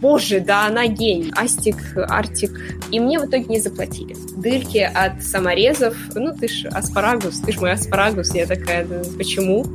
[0.00, 1.32] Боже, да она гений.
[1.36, 2.52] Астик, Артик.
[2.92, 4.14] И мне в итоге не заплатили.
[4.36, 5.96] Дырки от саморезов.
[6.14, 8.32] Ну, ты ж аспарагус, ты ж мой аспарагус.
[8.32, 9.66] Я такая, почему?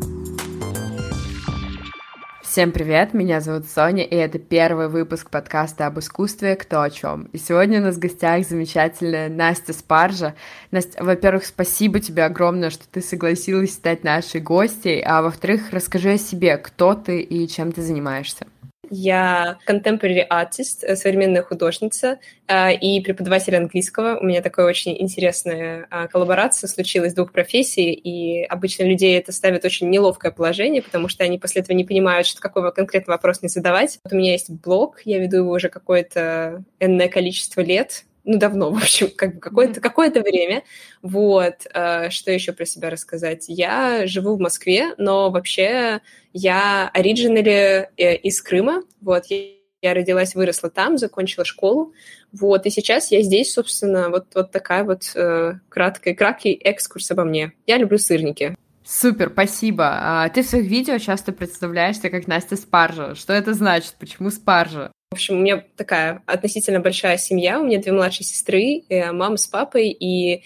[2.41, 7.23] Всем привет, меня зовут Соня, и это первый выпуск подкаста об искусстве «Кто о чем».
[7.33, 10.35] И сегодня у нас в гостях замечательная Настя Спаржа.
[10.71, 16.17] Настя, во-первых, спасибо тебе огромное, что ты согласилась стать нашей гостьей, а во-вторых, расскажи о
[16.17, 18.45] себе, кто ты и чем ты занимаешься.
[18.89, 24.19] Я contemporary artist, э, современная художница э, и преподаватель английского.
[24.19, 29.63] У меня такая очень интересная э, коллаборация случилась двух профессий, и обычно людей это ставит
[29.63, 33.47] очень неловкое положение, потому что они после этого не понимают, что какой конкретный вопрос не
[33.47, 33.99] задавать.
[34.03, 38.71] Вот у меня есть блог, я веду его уже какое-то энное количество лет, ну, давно,
[38.71, 40.63] в общем, как бы какое-то какое время.
[41.01, 43.45] Вот, э, что еще про себя рассказать?
[43.47, 46.01] Я живу в Москве, но вообще
[46.31, 51.93] я оригинали э, из Крыма, вот, я родилась, выросла там, закончила школу,
[52.31, 57.25] вот, и сейчас я здесь, собственно, вот, вот такая вот э, краткая, краткий экскурс обо
[57.25, 57.53] мне.
[57.67, 58.55] Я люблю сырники.
[58.85, 59.85] Супер, спасибо.
[60.01, 63.15] А, ты в своих видео часто представляешься как Настя Спаржа.
[63.15, 63.95] Что это значит?
[63.97, 64.91] Почему Спаржа?
[65.13, 69.37] В общем, у меня такая относительно большая семья, у меня две младшие сестры, э, мама
[69.37, 70.41] с папой, и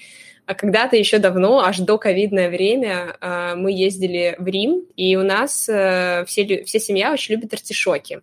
[0.46, 5.24] а когда-то еще давно, аж до ковидное время, а, мы ездили в Рим, и у
[5.24, 8.20] нас э, все, вся семья очень любит артишоки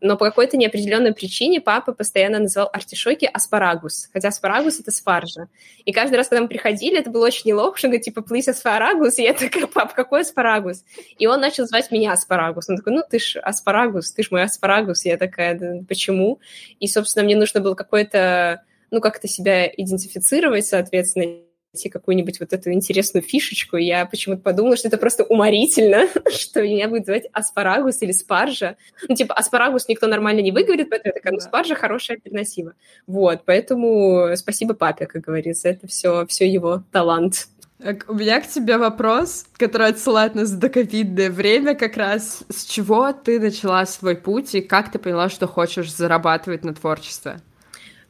[0.00, 5.48] но по какой-то неопределенной причине папа постоянно называл артишоки аспарагус, хотя аспарагус— это спаржа.
[5.84, 9.18] И каждый раз, когда мы приходили, это было очень неловко, он говорит, типа, please аспарагус,
[9.18, 10.84] и я такая, пап, какой аспарагус?
[11.18, 12.68] И он начал звать меня аспарагус.
[12.68, 15.04] Он такой, ну, ты ж аспарагус, ты ж мой аспарагус.
[15.04, 16.40] И я такая, да, почему?
[16.80, 21.40] И, собственно, мне нужно было какое-то ну, как-то себя идентифицировать, соответственно,
[21.76, 23.76] найти какую-нибудь вот эту интересную фишечку.
[23.76, 28.76] Я почему-то подумала, что это просто уморительно, что меня будет звать аспарагус или спаржа.
[29.08, 32.72] Ну, типа, аспарагус никто нормально не выговорит, поэтому я такая, ну, спаржа хорошая альтернатива.
[33.06, 37.48] Вот, поэтому спасибо папе, как говорится, это все, все его талант.
[37.78, 42.42] Так, у меня к тебе вопрос, который отсылает нас в доковидное время как раз.
[42.48, 47.40] С чего ты начала свой путь и как ты поняла, что хочешь зарабатывать на творчестве?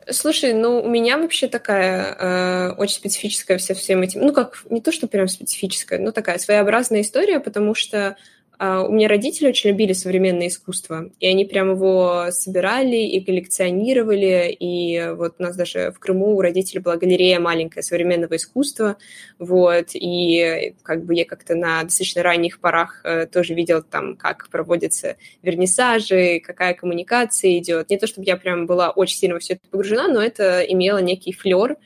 [0.08, 4.80] Слушай, ну у меня вообще такая э, очень специфическая вся всем этим, ну как не
[4.80, 8.16] то, что прям специфическая, но такая своеобразная история, потому что
[8.58, 15.10] у меня родители очень любили современное искусство, и они прям его собирали и коллекционировали, и
[15.14, 18.96] вот у нас даже в Крыму у родителей была галерея маленькая современного искусства,
[19.38, 24.48] вот, и как бы я как-то на достаточно ранних порах э, тоже видела там, как
[24.50, 27.90] проводятся вернисажи, какая коммуникация идет.
[27.90, 30.98] Не то, чтобы я прям была очень сильно во все это погружена, но это имело
[30.98, 31.76] некий флер,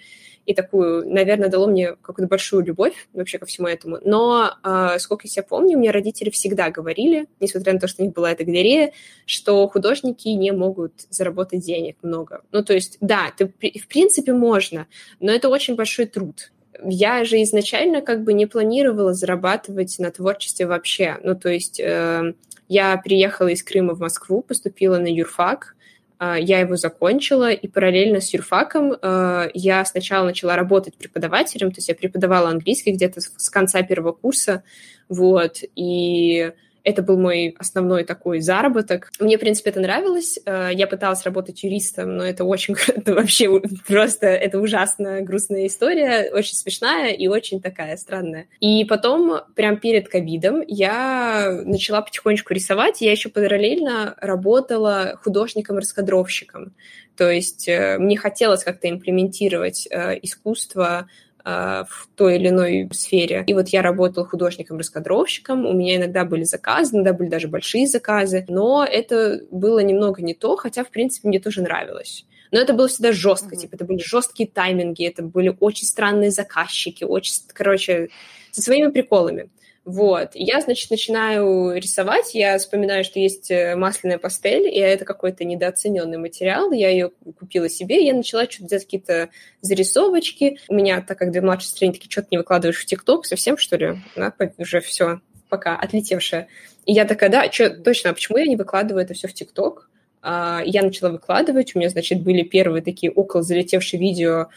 [0.47, 3.99] и такую, наверное, дало мне какую-то большую любовь вообще ко всему этому.
[4.03, 8.07] Но, э, сколько я себя помню, мне родители всегда говорили, несмотря на то, что у
[8.07, 8.93] них была эта галерея,
[9.27, 12.43] что художники не могут заработать денег много.
[12.53, 14.87] Ну, то есть, да, ты, в принципе можно,
[15.21, 16.53] но это очень большой труд.
[16.83, 21.19] Я же изначально как бы не планировала зарабатывать на творчестве вообще.
[21.23, 22.35] Ну, то есть э,
[22.69, 25.77] я приехала из Крыма в Москву, поступила на юрфак,
[26.21, 31.89] я его закончила, и параллельно с юрфаком а, я сначала начала работать преподавателем, то есть
[31.89, 34.63] я преподавала английский где-то с конца первого курса,
[35.09, 36.53] вот, и
[36.85, 39.11] это был мой основной такой заработок.
[39.21, 40.39] Мне, в принципе, это нравилось.
[40.45, 42.75] Э, я пыталась работать юристом, но это очень...
[42.89, 44.27] Это вообще просто...
[44.27, 48.47] Это ужасно грустная история, очень смешная и очень такая странная.
[48.61, 53.01] И потом, прям перед ковидом, я начала потихонечку рисовать.
[53.01, 56.75] Я еще параллельно работала художником-раскадровщиком.
[57.17, 61.09] То есть э, мне хотелось как-то имплементировать э, искусство
[61.45, 63.45] в той или иной сфере.
[63.47, 68.45] И вот я работала художником-раскадровщиком, у меня иногда были заказы, иногда были даже большие заказы,
[68.49, 72.27] но это было немного не то, хотя, в принципе, мне тоже нравилось.
[72.53, 73.59] Но это было всегда жестко, mm-hmm.
[73.59, 78.09] типа, это были жесткие тайминги, это были очень странные заказчики, очень, короче,
[78.51, 79.51] со своими приколами.
[79.85, 80.31] Вот.
[80.35, 86.19] Я, значит, начинаю рисовать, я вспоминаю, что есть э, масляная пастель, и это какой-то недооцененный
[86.19, 89.31] материал, я ее купила себе, я начала что-то делать какие-то
[89.63, 90.59] зарисовочки.
[90.69, 93.97] У меня, так как две младшие страницы, что-то не выкладываешь в ТикТок, совсем, что ли?
[94.17, 96.49] Да, уже все, пока, отлетевшее.
[96.85, 99.89] И я такая, да, что, точно, а почему я не выкладываю это все в ТикТок?
[100.23, 104.49] А, я начала выкладывать, у меня, значит, были первые такие около залетевшие видео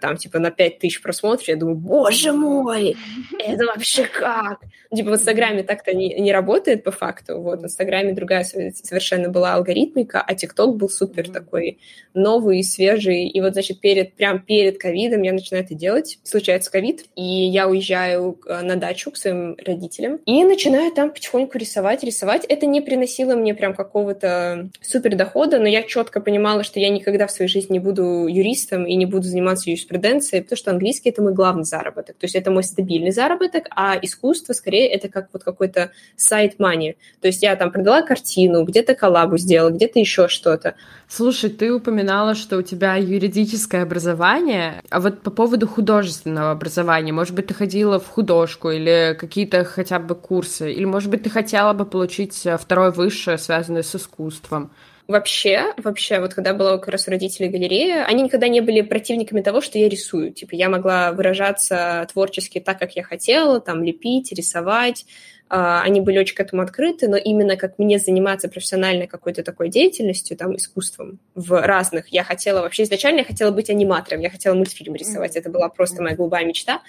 [0.00, 2.96] там, типа, на 5 тысяч просмотров, я думаю, боже мой,
[3.38, 4.60] это вообще как?
[4.90, 9.28] Ну, типа, в Инстаграме так-то не, не работает по факту, вот, в Инстаграме другая совершенно
[9.28, 11.32] была алгоритмика, а ТикТок был супер mm-hmm.
[11.32, 11.78] такой
[12.12, 17.06] новый, свежий, и вот, значит, перед, прям перед ковидом я начинаю это делать, случается ковид,
[17.16, 22.44] и я уезжаю э, на дачу к своим родителям, и начинаю там потихоньку рисовать, рисовать,
[22.44, 27.26] это не приносило мне прям какого-то супер дохода, но я четко понимала, что я никогда
[27.26, 31.22] в своей жизни не буду юристом и не буду заниматься юриспруденции, потому что английский— это
[31.22, 32.16] мой главный заработок.
[32.16, 36.96] То есть это мой стабильный заработок, а искусство, скорее, это как вот какой-то сайт money.
[37.20, 40.74] То есть я там продала картину, где-то коллабу сделала, где-то еще что-то.
[41.08, 47.34] Слушай, ты упоминала, что у тебя юридическое образование, а вот по поводу художественного образования, может
[47.34, 51.72] быть, ты ходила в художку или какие-то хотя бы курсы, или, может быть, ты хотела
[51.72, 54.70] бы получить второе высшее, связанное с искусством?
[55.10, 59.42] Вообще, вообще, вот когда была как раз у родителей галерея, они никогда не были противниками
[59.42, 60.32] того, что я рисую.
[60.32, 65.04] Типа я могла выражаться творчески так, как я хотела, там лепить, рисовать.
[65.52, 69.68] А, они были очень к этому открыты, но именно как мне заниматься профессиональной какой-то такой
[69.68, 72.06] деятельностью, там, искусством в разных.
[72.08, 75.34] Я хотела вообще изначально я хотела быть аниматором, я хотела мультфильм рисовать.
[75.34, 76.82] Это была просто моя голубая мечта.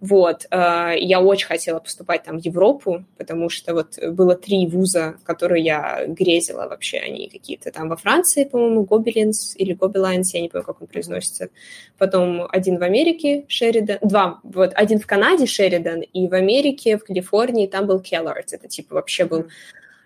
[0.00, 5.16] Вот, э, я очень хотела поступать там в Европу, потому что вот было три вуза,
[5.24, 10.48] которые я грезила вообще, они какие-то там во Франции, по-моему, Гобелинс или Гобелайнс, я не
[10.48, 11.50] помню, как он произносится.
[11.98, 17.04] Потом один в Америке, Шеридан, два, вот один в Канаде, Шеридан, и в Америке, в
[17.04, 19.48] Калифорнии, там был Келлардс, это типа вообще был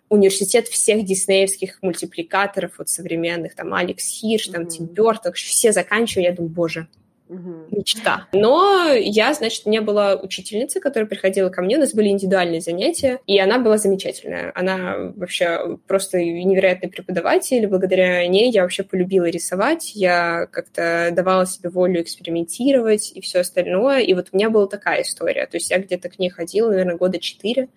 [0.09, 4.69] университет всех диснеевских мультипликаторов, вот современных, там Алекс Хирш, там mm-hmm.
[4.69, 6.89] Тим Бёртон, все заканчиваю, я думаю, боже.
[7.29, 8.29] Мечта.
[8.33, 13.19] Но я, значит, меня была учительница, которая приходила ко мне, у нас были индивидуальные занятия,
[13.27, 14.53] и она была замечательная.
[14.55, 17.67] Она вообще просто невероятный преподаватель.
[17.67, 24.01] Благодаря ней я вообще полюбила рисовать, я как-то давала себе волю экспериментировать и все остальное.
[24.01, 25.47] И вот у меня была такая история.
[25.47, 27.69] То есть я где-то к ней ходила, наверное, года четыре.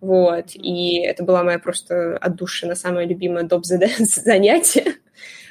[0.00, 3.64] Вот, и это была моя просто отдушина, самое любимое доп.
[3.98, 4.96] занятие.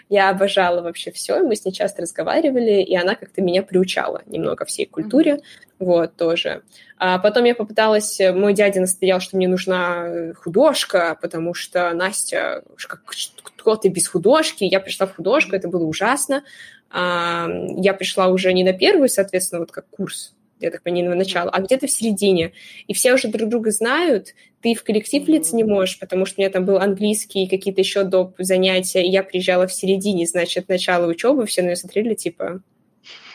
[0.08, 4.64] Я обожала вообще все, мы с ней часто разговаривали, и она как-то меня приучала немного
[4.66, 5.42] всей культуре,
[5.80, 6.62] вот, тоже.
[6.98, 13.02] А потом я попыталась, мой дядя настоял, что мне нужна художка, потому что Настя, как,
[13.06, 14.64] кто ты без художки?
[14.64, 16.44] Я пришла в художку, это было ужасно.
[16.92, 21.16] А, я пришла уже не на первый, соответственно, вот как курс я так понимаю, на
[21.16, 22.54] начало, а где-то в середине.
[22.88, 26.42] И все уже друг друга знают, ты в коллектив влиться не можешь, потому что у
[26.42, 28.36] меня там был английский и какие-то еще доп.
[28.38, 32.62] занятия, и я приезжала в середине, значит, начало учебы, все на меня смотрели, типа,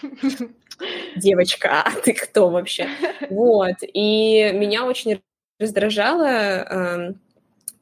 [1.16, 2.88] девочка, а ты кто вообще?
[3.28, 5.20] Вот, и меня очень
[5.58, 7.12] раздражало э,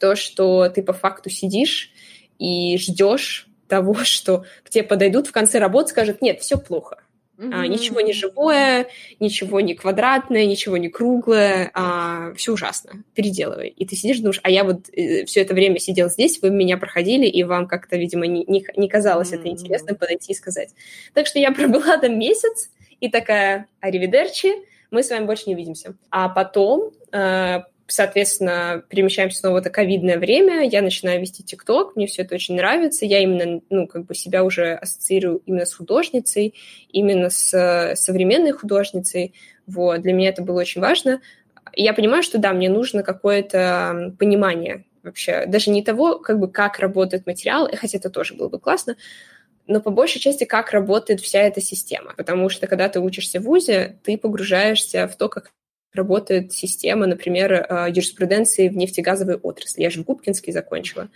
[0.01, 1.93] то, что ты по факту сидишь
[2.41, 6.98] и ждешь того, что к тебе подойдут в конце работы, скажут, нет, все плохо
[7.39, 7.51] Mm-hmm.
[7.55, 8.89] А, ничего не живое,
[9.21, 13.69] ничего не квадратное, ничего не круглое, а, все ужасно, переделывай.
[13.69, 16.79] И ты сидишь думаешь, а я вот э, все это время сидел здесь, вы меня
[16.79, 19.39] проходили, и вам как-то, видимо, не, не, не казалось mm-hmm.
[19.41, 20.71] это интересно подойти и сказать.
[21.15, 24.53] Так что я пробыла там месяц, и такая, аривидерчи,
[24.91, 25.95] мы с вами больше не видимся.
[26.11, 32.07] А потом э, соответственно, перемещаемся снова в это ковидное время, я начинаю вести ТикТок, мне
[32.07, 36.55] все это очень нравится, я именно, ну, как бы себя уже ассоциирую именно с художницей,
[36.91, 39.35] именно с э, современной художницей,
[39.67, 41.21] вот, для меня это было очень важно.
[41.75, 46.79] я понимаю, что да, мне нужно какое-то понимание вообще, даже не того, как бы, как
[46.79, 48.97] работает материал, хотя это тоже было бы классно,
[49.67, 52.15] но по большей части, как работает вся эта система.
[52.17, 55.53] Потому что, когда ты учишься в ВУЗе, ты погружаешься в то, как
[55.93, 59.83] работает система, например, э, юриспруденции в нефтегазовой отрасли.
[59.83, 61.09] Я же в Губкинске закончила.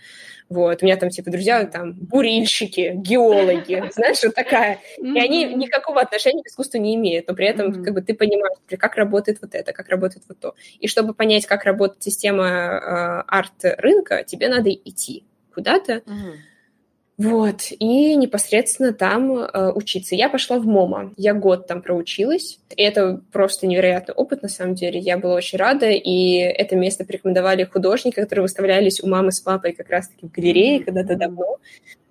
[0.49, 0.81] Вот.
[0.81, 4.79] У меня там, типа, друзья там бурильщики, геологи, знаешь, вот такая.
[4.97, 8.57] И они никакого отношения к искусству не имеют, но при этом, как бы, ты понимаешь,
[8.77, 10.55] как работает вот это, как работает вот то.
[10.79, 16.01] И чтобы понять, как работает система э, арт-рынка, тебе надо идти куда-то,
[17.17, 20.15] вот, и непосредственно там э, учиться.
[20.15, 24.73] Я пошла в МОМА, я год там проучилась, и это просто невероятный опыт, на самом
[24.73, 29.39] деле, я была очень рада, и это место порекомендовали художники, которые выставлялись у мамы с
[29.39, 31.57] папой как раз-таки в галерее когда-то давно,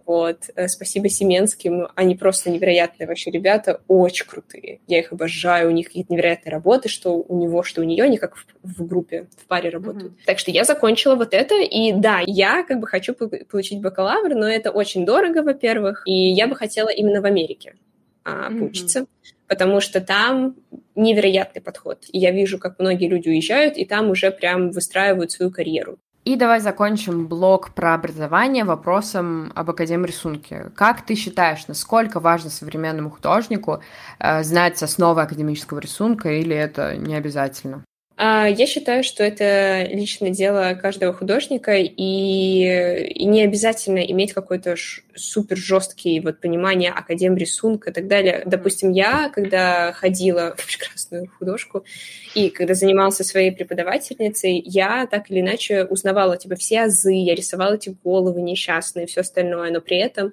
[0.07, 0.51] вот.
[0.55, 1.89] Э, спасибо Семенским.
[1.95, 4.81] Они просто невероятные вообще ребята, очень крутые.
[4.87, 5.69] Я их обожаю.
[5.69, 8.05] У них какие-то невероятные работы, что у него, что у нее.
[8.05, 10.13] Они как в, в группе, в паре работают.
[10.13, 10.27] Mm-hmm.
[10.27, 11.55] Так что я закончила вот это.
[11.61, 16.03] И да, я как бы хочу получить бакалавр, но это очень дорого, во-первых.
[16.07, 17.75] И я бы хотела именно в Америке
[18.25, 19.01] а, поучиться.
[19.01, 19.07] Mm-hmm
[19.53, 20.57] потому что там
[20.95, 22.07] невероятный подход.
[22.11, 25.99] И я вижу, как многие люди уезжают, и там уже прям выстраивают свою карьеру.
[26.25, 30.71] И давай закончим блок про образование вопросом об Академии рисунки.
[30.77, 33.81] Как ты считаешь, насколько важно современному художнику
[34.21, 37.85] э, знать основы академического рисунка или это не обязательно?
[38.25, 44.77] А, я считаю, что это личное дело каждого художника, и, и не обязательно иметь какой-то
[45.17, 48.45] супер жесткий вот понимание академ рисунка и так далее.
[48.47, 51.85] Допустим, я, когда ходила в прекрасную художку
[52.37, 57.75] и когда занимался своей преподавательницей, я так или иначе узнавала типа все азы, я рисовала
[57.75, 60.33] эти головы несчастные все остальное, но при этом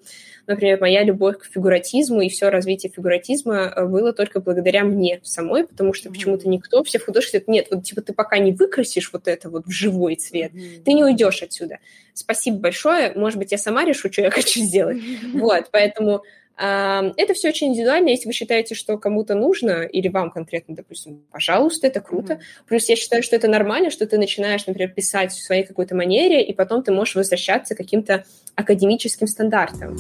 [0.50, 5.66] например, моя любовь к фигуратизму и все развитие фигуратизма э, было только благодаря мне самой,
[5.66, 9.50] потому что почему-то никто, все говорят, нет, вот типа ты пока не выкрасишь вот это
[9.50, 10.84] вот в живой цвет, mm-hmm.
[10.84, 11.80] ты не уйдешь отсюда.
[12.14, 14.98] Спасибо большое, может быть, я сама решу, что я хочу сделать.
[14.98, 15.40] Mm-hmm.
[15.40, 16.24] Вот, поэтому
[16.62, 18.10] это все очень индивидуально.
[18.10, 22.34] Если вы считаете, что кому-то нужно, или вам конкретно, допустим, пожалуйста, это круто.
[22.34, 22.68] Mm-hmm.
[22.68, 26.44] Плюс я считаю, что это нормально, что ты начинаешь, например, писать в своей какой-то манере,
[26.44, 29.96] и потом ты можешь возвращаться к каким-то академическим стандартам.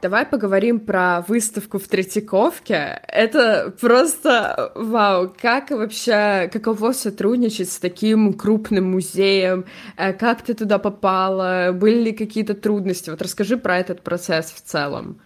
[0.00, 3.02] Давай поговорим про выставку в Третьяковке.
[3.08, 9.64] Это просто вау, как вообще, каково сотрудничать с таким крупным музеем?
[9.96, 11.72] Э, как ты туда попала?
[11.72, 13.10] Были ли какие-то трудности?
[13.10, 15.20] Вот расскажи про этот процесс в целом.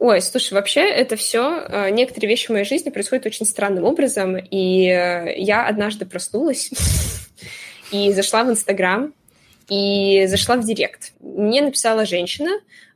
[0.00, 4.36] Ой, слушай, вообще это все, э, некоторые вещи в моей жизни происходят очень странным образом,
[4.36, 6.70] и э, я однажды проснулась
[7.92, 9.14] и зашла в Инстаграм,
[9.70, 11.12] и зашла в директ.
[11.20, 12.50] Мне написала женщина,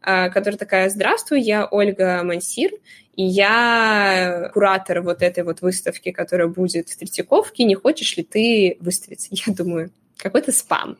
[0.04, 2.70] которая такая, здравствуй, я Ольга Мансир,
[3.16, 8.76] и я куратор вот этой вот выставки, которая будет в Третьяковке, не хочешь ли ты
[8.80, 9.28] выставиться?
[9.46, 10.96] Я думаю, какой-то спам.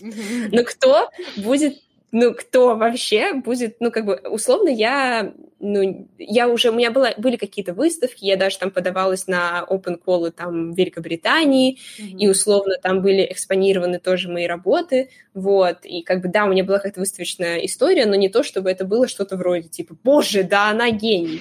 [0.00, 1.80] Но кто будет
[2.12, 7.14] ну, кто вообще будет, ну, как бы, условно, я, ну, я уже, у меня было,
[7.16, 12.18] были какие-то выставки, я даже там подавалась на open call там в Великобритании, mm-hmm.
[12.18, 16.64] и условно там были экспонированы тоже мои работы, вот, и как бы, да, у меня
[16.64, 20.68] была какая-то выставочная история, но не то, чтобы это было что-то вроде, типа, боже, да,
[20.68, 21.40] она гений.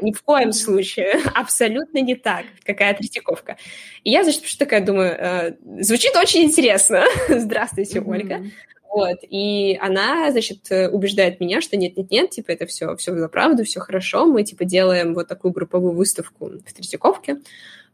[0.00, 1.20] Ни в коем случае.
[1.34, 2.44] Абсолютно не так.
[2.64, 3.56] Какая Третьяковка.
[4.04, 7.04] И я, значит, такая думаю, э, звучит очень интересно.
[7.28, 8.44] Здравствуйте, Ольга.
[8.94, 13.80] Вот, и она, значит, убеждает меня, что нет-нет-нет, типа, это все, все за правду, все
[13.80, 17.38] хорошо, мы, типа, делаем вот такую групповую выставку в Третьяковке,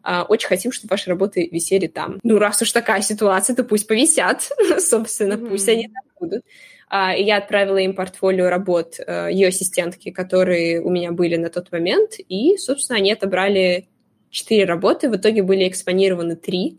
[0.02, 2.20] а, очень хотим, чтобы ваши работы висели там.
[2.22, 5.48] Ну, раз уж такая ситуация, то пусть повисят, собственно, mm-hmm.
[5.48, 6.44] пусть они там будут.
[6.90, 11.48] А, и я отправила им портфолио работ э, ее ассистентки, которые у меня были на
[11.48, 13.88] тот момент, и, собственно, они отобрали
[14.30, 16.78] четыре работы, в итоге были экспонированы три,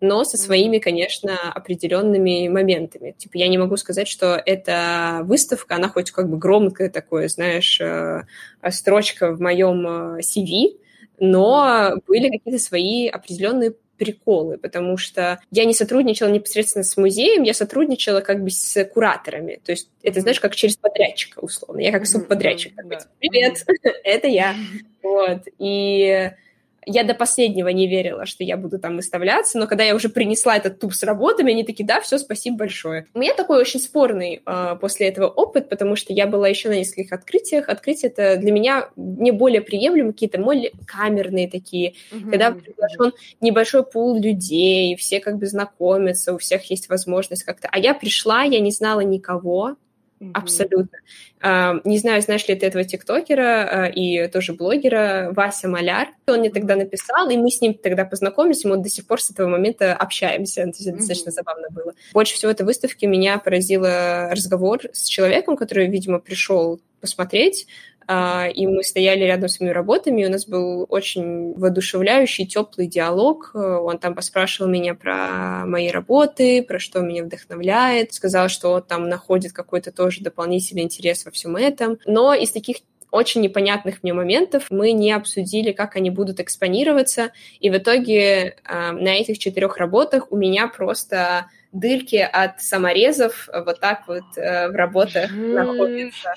[0.00, 3.14] но со своими, конечно, определенными моментами.
[3.18, 7.80] Типа я не могу сказать, что эта выставка, она хоть как бы громкая такое, знаешь,
[7.80, 8.22] э,
[8.70, 10.78] строчка в моем э, CV,
[11.18, 17.52] но были какие-то свои определенные приколы, потому что я не сотрудничала непосредственно с музеем, я
[17.52, 19.60] сотрудничала как бы с кураторами.
[19.64, 21.80] То есть это, знаешь, как через подрядчика, условно.
[21.80, 22.72] Я как субподрядчик.
[22.78, 23.00] Mm-hmm.
[23.18, 23.66] Привет,
[24.04, 24.54] это я.
[25.02, 25.42] Вот.
[25.58, 26.30] И
[26.88, 30.56] я до последнего не верила, что я буду там выставляться, но когда я уже принесла
[30.56, 33.06] этот туп с работами, они такие, да, все, спасибо большое.
[33.14, 36.78] У меня такой очень спорный э, после этого опыт, потому что я была еще на
[36.78, 37.68] нескольких открытиях.
[37.68, 42.30] Открытие это для меня не более приемлемо, какие-то более камерные такие, mm-hmm.
[42.30, 47.68] когда приглашен небольшой пул людей, все как бы знакомятся, у всех есть возможность как-то.
[47.70, 49.76] А я пришла, я не знала никого,
[50.20, 50.30] Mm-hmm.
[50.34, 50.98] Абсолютно.
[51.40, 56.08] Uh, не знаю, знаешь ли ты этого тиктокера uh, и тоже блогера Вася Маляр.
[56.26, 59.22] Он мне тогда написал, и мы с ним тогда познакомились, и мы до сих пор
[59.22, 60.62] с этого момента общаемся.
[60.62, 60.96] То есть это mm-hmm.
[60.98, 61.94] достаточно забавно было.
[62.12, 68.66] Больше всего этой выставки меня поразило разговор с человеком, который, видимо, пришел посмотреть, а, и
[68.66, 73.50] мы стояли рядом с моими работами, и у нас был очень воодушевляющий, теплый диалог.
[73.54, 79.08] Он там поспрашивал меня про мои работы, про что меня вдохновляет, сказал, что он там
[79.08, 81.98] находит какой-то тоже дополнительный интерес во всем этом.
[82.06, 82.78] Но из таких
[83.10, 88.92] очень непонятных мне моментов мы не обсудили, как они будут экспонироваться, и в итоге э,
[88.92, 94.72] на этих четырех работах у меня просто дырки от саморезов вот так вот э, в
[94.72, 96.34] работах находятся.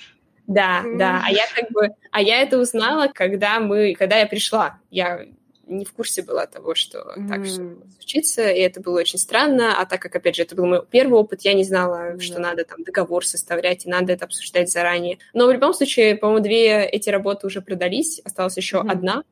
[0.47, 0.97] Да, mm.
[0.97, 1.23] да.
[1.25, 4.79] А я как бы, а я это узнала, когда мы, когда я пришла.
[4.89, 5.25] Я
[5.71, 7.27] не в курсе была того, что mm.
[7.27, 9.79] так все случится, и это было очень странно.
[9.79, 12.19] А так как, опять же, это был мой первый опыт, я не знала, mm.
[12.19, 15.17] что надо там договор составлять, и надо это обсуждать заранее.
[15.33, 18.91] Но в любом случае, по-моему, две эти работы уже продались, осталась еще mm.
[18.91, 19.23] одна.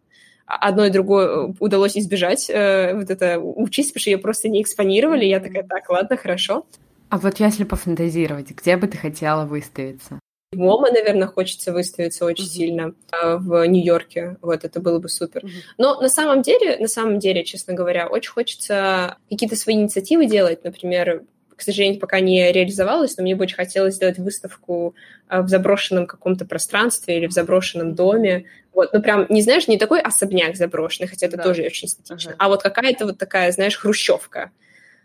[0.45, 5.25] Одно и другое удалось избежать, э, вот это учись, потому что ее просто не экспонировали.
[5.25, 6.65] Я такая, так, ладно, хорошо.
[7.09, 10.19] А вот если пофантазировать, где бы ты хотела выставиться?
[10.51, 12.47] МОМА, наверное, хочется выставиться очень mm-hmm.
[12.47, 14.37] сильно э, в Нью-Йорке.
[14.41, 15.43] Вот, это было бы супер.
[15.43, 15.73] Mm-hmm.
[15.77, 20.63] Но на самом деле, на самом деле, честно говоря, очень хочется какие-то свои инициативы делать.
[20.63, 21.23] Например,
[21.55, 24.95] к сожалению, пока не реализовалось, но мне бы очень хотелось сделать выставку
[25.29, 28.45] э, в заброшенном каком-то пространстве или в заброшенном доме.
[28.73, 31.43] Вот, ну прям, не знаешь, не такой особняк заброшенный, хотя это да.
[31.43, 32.35] тоже очень эстетично, ага.
[32.39, 34.51] а вот какая-то вот такая, знаешь, хрущевка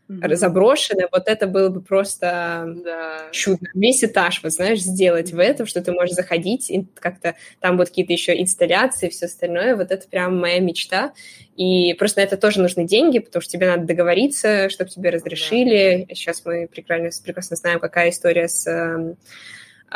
[0.09, 0.35] mm-hmm.
[0.35, 3.29] заброшенное, вот это было бы просто да.
[3.33, 3.67] чудо.
[3.75, 7.89] Весь этаж, вот знаешь, сделать в этом, что ты можешь заходить, и как-то там вот
[7.89, 11.13] какие-то еще инсталляции, все остальное, вот это прям моя мечта.
[11.57, 16.07] И просто на это тоже нужны деньги, потому что тебе надо договориться, чтобы тебе разрешили.
[16.09, 16.15] Да.
[16.15, 19.17] Сейчас мы прекрасно, прекрасно знаем, какая история с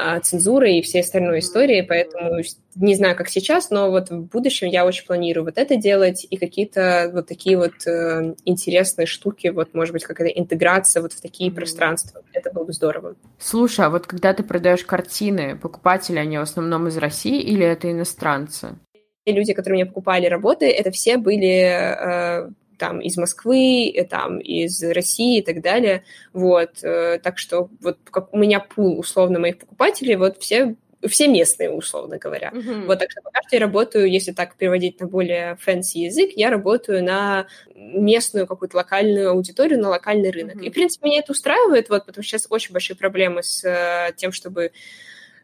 [0.00, 2.40] а, цензурой и всей остальной истории, поэтому
[2.76, 6.37] не знаю, как сейчас, но вот в будущем я очень планирую вот это делать и
[6.37, 11.50] какие-то вот такие вот э, интересные штуки, вот, может быть, какая-то интеграция вот в такие
[11.50, 11.55] mm-hmm.
[11.55, 12.23] пространства.
[12.33, 13.17] Это было бы здорово.
[13.40, 17.90] Слушай, а вот когда ты продаешь картины, покупатели, они в основном из России или это
[17.90, 18.78] иностранцы?
[19.26, 24.82] Люди, которые мне покупали работы, это все были э, там из Москвы, э, там из
[24.82, 26.04] России и так далее.
[26.32, 31.28] Вот, э, так что вот как у меня пул условно моих покупателей, вот все все
[31.28, 32.50] местные, условно говоря.
[32.52, 32.87] Uh-huh.
[32.87, 36.50] Вот так что пока что я работаю, если так переводить на более fancy язык, я
[36.50, 40.56] работаю на местную какую-то локальную аудиторию, на локальный рынок.
[40.56, 40.66] Uh-huh.
[40.66, 44.12] И, в принципе, меня это устраивает, вот, потому что сейчас очень большие проблемы с э,
[44.16, 44.73] тем, чтобы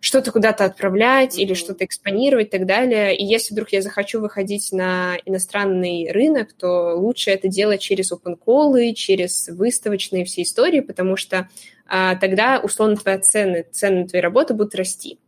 [0.04, 1.42] что-то куда-то отправлять mm-hmm.
[1.42, 3.16] или что-то экспонировать и так далее.
[3.16, 8.36] И если вдруг я захочу выходить на иностранный рынок, то лучше это делать через open
[8.38, 11.48] call, через выставочные все истории, потому что
[11.86, 15.18] а, тогда, условно, твои цены, цены твоей работы будут расти.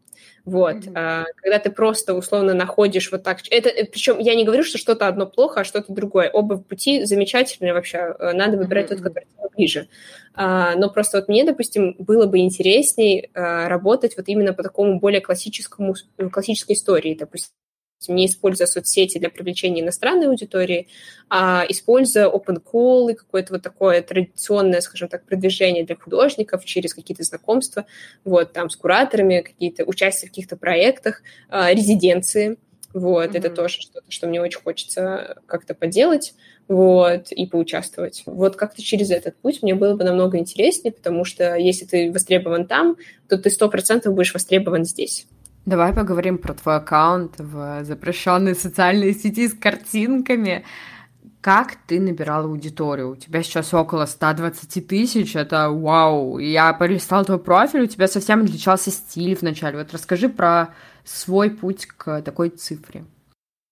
[0.46, 0.92] Вот, mm-hmm.
[0.94, 5.08] а, когда ты просто условно находишь вот так, это, причем я не говорю, что что-то
[5.08, 6.30] одно плохо, а что-то другое.
[6.30, 8.14] Оба в пути замечательные вообще.
[8.16, 8.96] Э, надо выбирать mm-hmm.
[8.96, 9.26] тот, который
[9.56, 9.88] ближе.
[10.34, 15.00] А, но просто вот мне, допустим, было бы интересней а, работать вот именно по такому
[15.00, 15.94] более классическому
[16.30, 17.52] классической истории, допустим
[18.08, 20.88] не используя соцсети для привлечения иностранной аудитории,
[21.28, 26.94] а используя open call и какое-то вот такое традиционное, скажем так, продвижение для художников через
[26.94, 27.86] какие-то знакомства,
[28.24, 32.58] вот, там, с кураторами, какие-то участия в каких-то проектах, а, резиденции,
[32.96, 33.38] вот, mm-hmm.
[33.38, 36.34] это тоже что-то, что мне очень хочется как-то поделать,
[36.68, 38.22] вот, и поучаствовать.
[38.26, 42.66] Вот как-то через этот путь мне было бы намного интереснее, потому что если ты востребован
[42.66, 42.96] там,
[43.28, 45.26] то ты сто процентов будешь востребован здесь.
[45.66, 50.64] Давай поговорим про твой аккаунт в запрещенной социальной сети с картинками.
[51.40, 53.10] Как ты набирал аудиторию?
[53.10, 56.38] У тебя сейчас около 120 тысяч, это вау.
[56.38, 59.78] Я полистал твой профиль, у тебя совсем отличался стиль вначале.
[59.78, 60.68] Вот расскажи про
[61.02, 63.04] свой путь к такой цифре.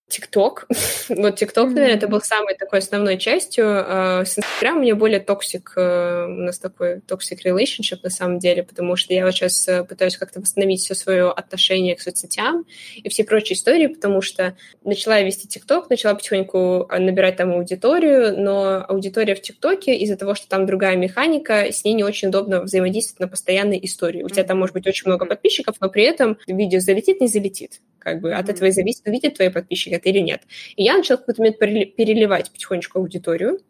[0.09, 0.67] ТикТок.
[1.09, 3.65] вот ТикТок, наверное, это был самой такой основной частью.
[3.67, 8.39] А, с Инстаграм у меня более toxic, э, у нас такой toxic relationship на самом
[8.39, 12.67] деле, потому что я вот сейчас э, пытаюсь как-то восстановить все свое отношение к соцсетям
[12.97, 17.53] и все прочие истории, потому что начала я вести ТикТок, начала потихоньку э, набирать там
[17.53, 22.29] аудиторию, но аудитория в ТикТоке из-за того, что там другая механика, с ней не очень
[22.29, 24.23] удобно взаимодействовать на постоянной истории.
[24.23, 27.81] У тебя там может быть очень много подписчиков, но при этом видео залетит, не залетит.
[28.05, 30.43] Как бы от этого и зависит, увидят твои подписчики это или нет.
[30.77, 33.61] И я начала в какой-то момент переливать потихонечку аудиторию,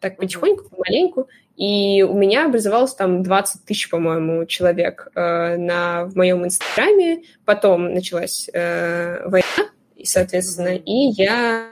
[0.00, 6.16] так потихоньку, помаленьку, и у меня образовалось там 20 тысяч, по-моему, человек э, на, в
[6.16, 7.22] моем инстаграме.
[7.44, 11.70] Потом началась э, война, и, соответственно, и я...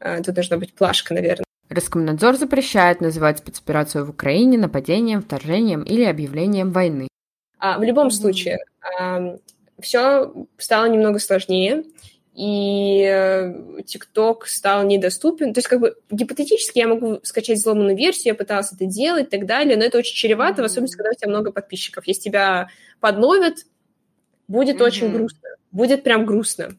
[0.00, 1.44] Э, тут должна быть плашка, наверное.
[1.68, 7.08] Роскомнадзор запрещает называть спецоперацию в Украине нападением, вторжением или объявлением войны.
[7.58, 8.58] А, в любом случае,
[9.80, 11.84] все стало немного сложнее
[12.38, 15.52] и э, ТикТок стал недоступен.
[15.52, 19.30] То есть, как бы, гипотетически я могу скачать взломанную версию, я пыталась это делать и
[19.30, 20.62] так далее, но это очень чревато, mm-hmm.
[20.62, 22.06] в особенности, когда у тебя много подписчиков.
[22.06, 22.68] Если тебя
[23.00, 23.66] подловят,
[24.46, 24.84] будет mm-hmm.
[24.84, 25.48] очень грустно.
[25.72, 26.76] Будет прям грустно.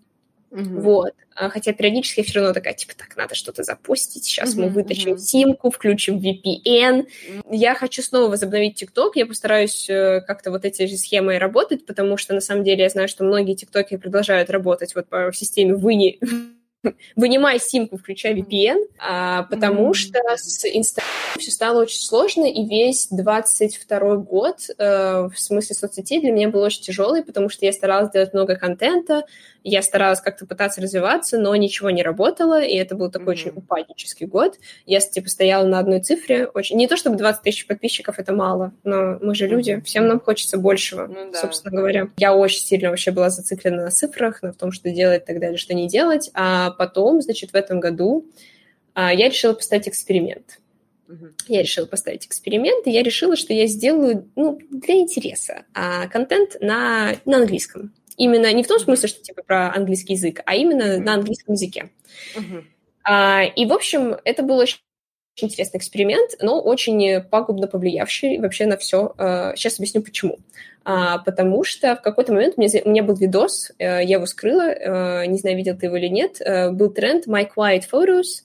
[0.52, 0.80] Mm-hmm.
[0.82, 1.14] Вот.
[1.36, 4.62] А, хотя периодически я все равно такая, типа, так, надо что-то запустить, сейчас mm-hmm.
[4.62, 5.18] мы вытащим mm-hmm.
[5.18, 7.08] симку, включим VPN.
[7.50, 12.18] Я хочу снова возобновить TikTok, я постараюсь э, как-то вот эти же схемы работать, потому
[12.18, 15.96] что, на самом деле, я знаю, что многие ТикТоки продолжают работать вот по системе «вы
[15.96, 16.20] не...»
[17.16, 19.94] вынимай симку, включай VPN, а, потому mm-hmm.
[19.94, 26.22] что с Инстаграмом все стало очень сложно, и весь 22 год э, в смысле соцсетей
[26.22, 29.26] для меня был очень тяжелый, потому что я старалась делать много контента,
[29.64, 33.40] я старалась как-то пытаться развиваться, но ничего не работало, и это был такой mm-hmm.
[33.40, 34.58] очень упаднический год.
[34.86, 36.48] Я, типа, стояла на одной цифре.
[36.48, 36.78] Очень...
[36.78, 40.58] Не то чтобы 20 тысяч подписчиков— это мало, но мы же люди, всем нам хочется
[40.58, 41.40] большего, ну, да.
[41.40, 42.10] собственно говоря.
[42.18, 45.58] Я очень сильно вообще была зациклена на цифрах, на том, что делать и так далее,
[45.58, 46.32] что не делать.
[46.34, 48.26] А потом, значит, в этом году
[48.94, 50.60] а, я решила поставить эксперимент.
[51.48, 56.58] Я решила поставить эксперимент, и я решила, что я сделаю, ну, для интереса, а, контент
[56.62, 57.92] на, на английском.
[58.20, 61.90] Именно не в том смысле, что типа про английский язык, а именно на английском языке.
[62.36, 62.64] Uh-huh.
[63.04, 64.80] А, и, в общем, это был очень
[65.42, 69.14] интересный эксперимент, но очень пагубно повлиявший вообще на все.
[69.18, 70.38] А, сейчас объясню, почему.
[70.84, 74.26] А, потому что в какой-то момент у меня, у меня был видос, э, я его
[74.26, 78.44] скрыла, э, не знаю, видел ты его или нет, э, был тренд My Quiet Photos,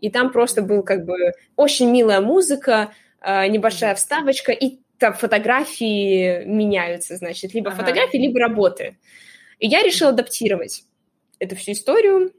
[0.00, 7.16] и там просто был как бы очень милая музыка, небольшая вставочка, и там фотографии меняются,
[7.16, 7.80] значит, либо ага.
[7.80, 8.98] фотографии, либо работы.
[9.58, 10.84] И я решила адаптировать
[11.38, 12.32] эту всю историю,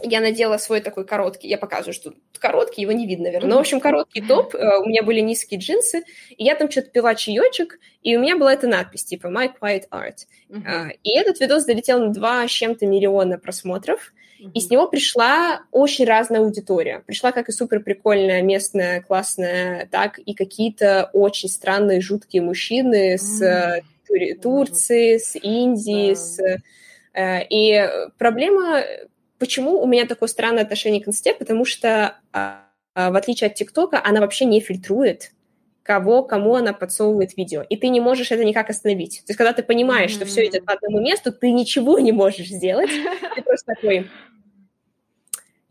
[0.00, 3.50] я надела свой такой короткий, я показываю, что короткий, его не видно, наверное.
[3.50, 6.88] Но, в общем, короткий топ, э, у меня были низкие джинсы, и я там что-то
[6.88, 10.26] пила чаечек, и у меня была эта надпись, типа «My Quiet Art».
[10.48, 10.96] Uh-huh.
[11.02, 14.14] И этот видос долетел на два с чем-то миллиона просмотров.
[14.54, 17.02] И с него пришла очень разная аудитория.
[17.06, 23.40] Пришла как и супер прикольная, местная, классная, так и какие-то очень странные, жуткие мужчины с
[23.40, 24.34] uh-huh.
[24.40, 26.38] Турции, с Индии, с...
[27.14, 28.82] Э, и проблема
[29.42, 31.34] Почему у меня такое странное отношение к инсте?
[31.34, 35.32] Потому что, а, а, в отличие от ТикТока, она вообще не фильтрует,
[35.82, 37.62] кого, кому она подсовывает видео.
[37.68, 39.22] И ты не можешь это никак остановить.
[39.26, 40.14] То есть, когда ты понимаешь, mm-hmm.
[40.14, 42.90] что все идет по одному месту, ты ничего не можешь сделать.
[43.34, 44.08] Ты просто такой...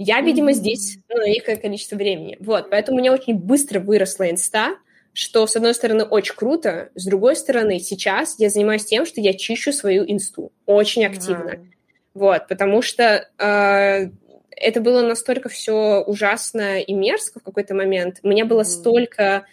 [0.04, 2.36] Я, видимо, здесь ну, некое количество времени.
[2.40, 4.78] Вот, поэтому у меня очень быстро выросла инста,
[5.14, 9.34] что, с одной стороны, очень круто, с другой стороны, сейчас я занимаюсь тем, что я
[9.36, 11.52] чищу свою инсту очень активно.
[11.52, 11.68] Mm-hmm.
[12.16, 14.10] Вот, потому что э,
[14.50, 18.18] это было настолько все ужасно и мерзко в какой-то момент.
[18.24, 18.80] У меня было mm-hmm.
[18.80, 19.46] столько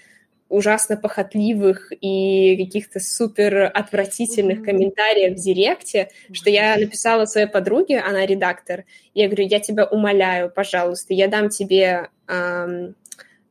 [0.49, 8.25] ужасно похотливых и каких-то супер отвратительных комментариев в Директе, что я написала своей подруге, она
[8.25, 8.85] редактор,
[9.15, 12.95] я говорю, я тебя умоляю, пожалуйста, я дам тебе, эм,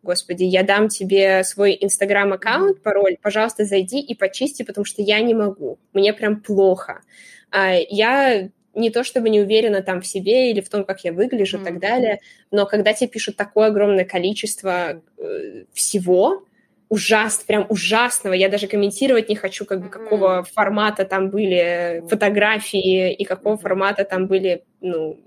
[0.02, 5.36] господи, я дам тебе свой инстаграм-аккаунт, пароль, пожалуйста, зайди и почисти, потому что я не
[5.36, 7.02] могу, мне прям плохо.
[7.52, 11.12] Э, я не то чтобы не уверена там в себе или в том, как я
[11.12, 11.62] выгляжу mm-hmm.
[11.62, 12.20] и так далее,
[12.52, 16.44] но когда тебе пишут такое огромное количество э, всего,
[16.89, 23.13] ужасно, прям ужасного, я даже комментировать не хочу, как бы, какого формата там были фотографии
[23.13, 25.19] и какого формата там были, ну,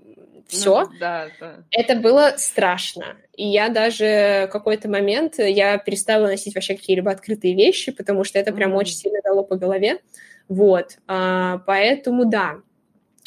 [0.47, 0.81] все.
[0.81, 1.63] Ну, да, да.
[1.71, 3.15] Это было страшно.
[3.35, 8.37] И я даже в какой-то момент, я перестала носить вообще какие-либо открытые вещи, потому что
[8.37, 8.77] это прям mm-hmm.
[8.77, 9.99] очень сильно дало по голове.
[10.49, 10.97] Вот.
[11.07, 12.57] А, поэтому, да,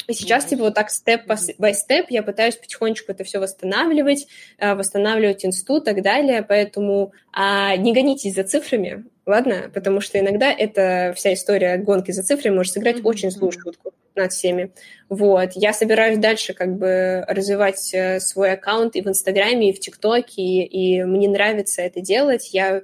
[0.07, 4.75] и сейчас, типа, вот так степ by степ я пытаюсь потихонечку это все восстанавливать, э,
[4.75, 9.71] восстанавливать инсту и так далее, поэтому а, не гонитесь за цифрами, ладно?
[9.73, 13.09] Потому что иногда эта вся история гонки за цифрами может сыграть mm-hmm.
[13.09, 14.71] очень злую шутку над всеми.
[15.09, 15.51] Вот.
[15.55, 20.41] Я собираюсь дальше как бы развивать э, свой аккаунт и в Инстаграме, и в ТикТоке,
[20.41, 22.53] и, и мне нравится это делать.
[22.53, 22.81] Я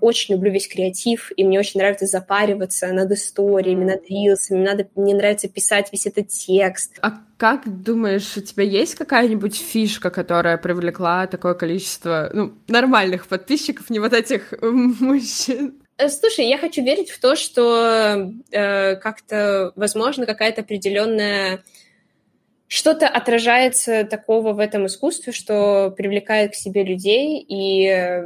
[0.00, 5.14] очень люблю весь креатив, и мне очень нравится запариваться над историями, над рилсами, надо, мне
[5.14, 6.98] нравится писать весь этот текст.
[7.02, 13.90] А как думаешь, у тебя есть какая-нибудь фишка, которая привлекла такое количество ну, нормальных подписчиков,
[13.90, 15.74] не вот этих мужчин?
[15.98, 21.62] Э, слушай, я хочу верить в то, что э, как-то, возможно, какая-то определенная
[22.68, 28.24] что-то отражается такого в этом искусстве, что привлекает к себе людей, и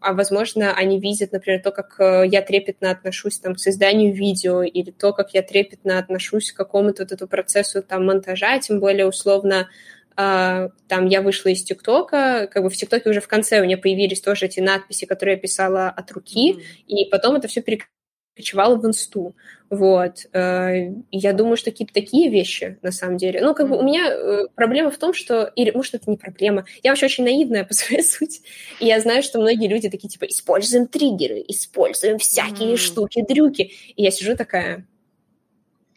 [0.00, 4.62] а возможно, они видят, например, то, как э, я трепетно отношусь там, к созданию видео,
[4.62, 9.06] или то, как я трепетно отношусь к какому-то вот этому процессу там, монтажа, тем более
[9.06, 9.68] условно
[10.18, 13.76] Uh, там я вышла из ТикТока, как бы в ТикТоке уже в конце у меня
[13.76, 16.86] появились тоже эти надписи, которые я писала от руки, mm-hmm.
[16.86, 17.60] и потом это все
[18.36, 19.34] перекочевало в инсту.
[19.70, 20.26] Вот.
[20.32, 23.40] Э, я думаю, что какие-то такие вещи, на самом деле.
[23.40, 25.50] Ну, как бы у меня э, проблема в том, что...
[25.56, 26.66] Или, может, это не проблема.
[26.82, 28.42] Я вообще очень наивная по своей сути.
[28.78, 32.76] И я знаю, что многие люди такие, типа, используем триггеры, используем всякие mm.
[32.76, 33.72] штуки, дрюки.
[33.96, 34.86] И я сижу такая...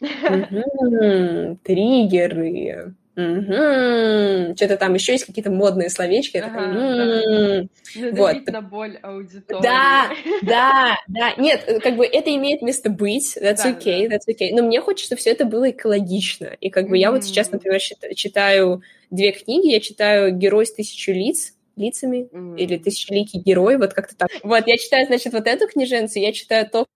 [1.62, 2.94] Триггеры.
[3.16, 4.54] Угу.
[4.56, 6.36] Что-то там еще есть какие-то модные словечки.
[6.38, 8.12] Ага, такая, да.
[8.12, 8.46] Вот.
[8.46, 9.62] на боль аудитории.
[9.62, 10.10] Да,
[10.42, 11.34] да, да.
[11.36, 13.36] Нет, как бы это имеет место быть.
[13.36, 14.16] That's да, okay, да.
[14.16, 14.50] that's okay.
[14.52, 16.56] Но мне хочется, чтобы все это было экологично.
[16.60, 17.00] И как бы mm-hmm.
[17.00, 19.72] я вот сейчас, например, читаю две книги.
[19.72, 22.56] Я читаю «Герой с тысячу лиц», лицами, mm-hmm.
[22.58, 24.30] или «Тысячеликий герой», вот как-то так.
[24.42, 26.86] Вот, я читаю, значит, вот эту книженцу, я читаю «Talk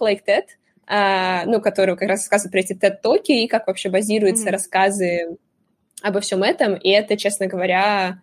[0.00, 0.44] Like That»,
[0.86, 4.52] а, ну, который как раз рассказывает про эти TED-токи и как вообще базируются mm-hmm.
[4.52, 5.36] рассказы
[6.02, 8.20] обо всем этом, и это, честно говоря,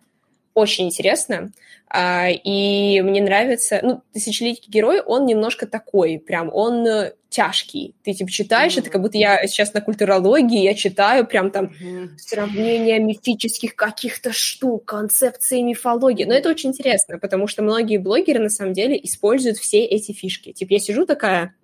[0.54, 1.52] очень интересно.
[1.90, 7.96] А, и мне нравится, ну, «Тысячелетний герой», он немножко такой, прям, он э, тяжкий.
[8.04, 8.82] Ты, типа, читаешь mm-hmm.
[8.82, 12.10] это, как будто я сейчас на культурологии, я читаю прям там mm-hmm.
[12.18, 16.26] сравнение мифических каких-то штук, концепции мифологии.
[16.26, 20.52] Но это очень интересно, потому что многие блогеры, на самом деле, используют все эти фишки.
[20.52, 21.56] Типа, я сижу такая,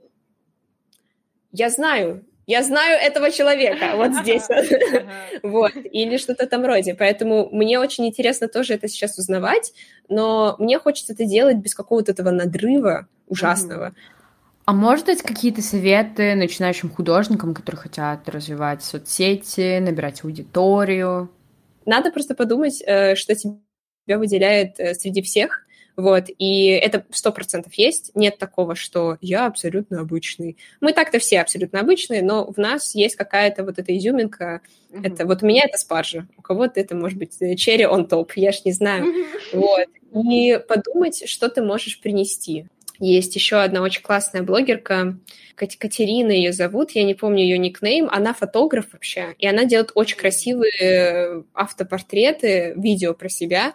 [1.52, 4.44] я знаю, я знаю этого человека вот здесь.
[5.44, 6.96] Вот, или что-то там роде.
[6.96, 9.74] Поэтому мне очень интересно тоже это сейчас узнавать,
[10.10, 13.94] но мне хочется это делать без какого-то этого надрыва ужасного.
[14.66, 21.30] А может быть какие-то советы начинающим художникам, которые хотят развивать соцсети, набирать аудиторию?
[21.86, 25.63] Надо просто подумать, э, что тебя выделяет э, среди всех,
[25.96, 28.12] вот, и это сто процентов есть.
[28.16, 30.58] Нет такого, что я абсолютно обычный.
[30.82, 34.62] Мы так-то все абсолютно обычные, но в нас есть какая-то вот эта изюминка.
[34.92, 35.08] Mm-hmm.
[35.08, 38.52] Это вот у меня это спаржа, у кого-то это может быть черри он топ, я
[38.52, 39.06] ж не знаю.
[39.06, 39.26] Mm-hmm.
[39.54, 39.88] Вот.
[40.26, 42.66] И подумать, что ты можешь принести.
[43.00, 45.18] Есть еще одна очень классная блогерка,
[45.56, 50.18] Катерина ее зовут, я не помню ее никнейм, она фотограф вообще, и она делает очень
[50.18, 53.74] красивые автопортреты, видео про себя,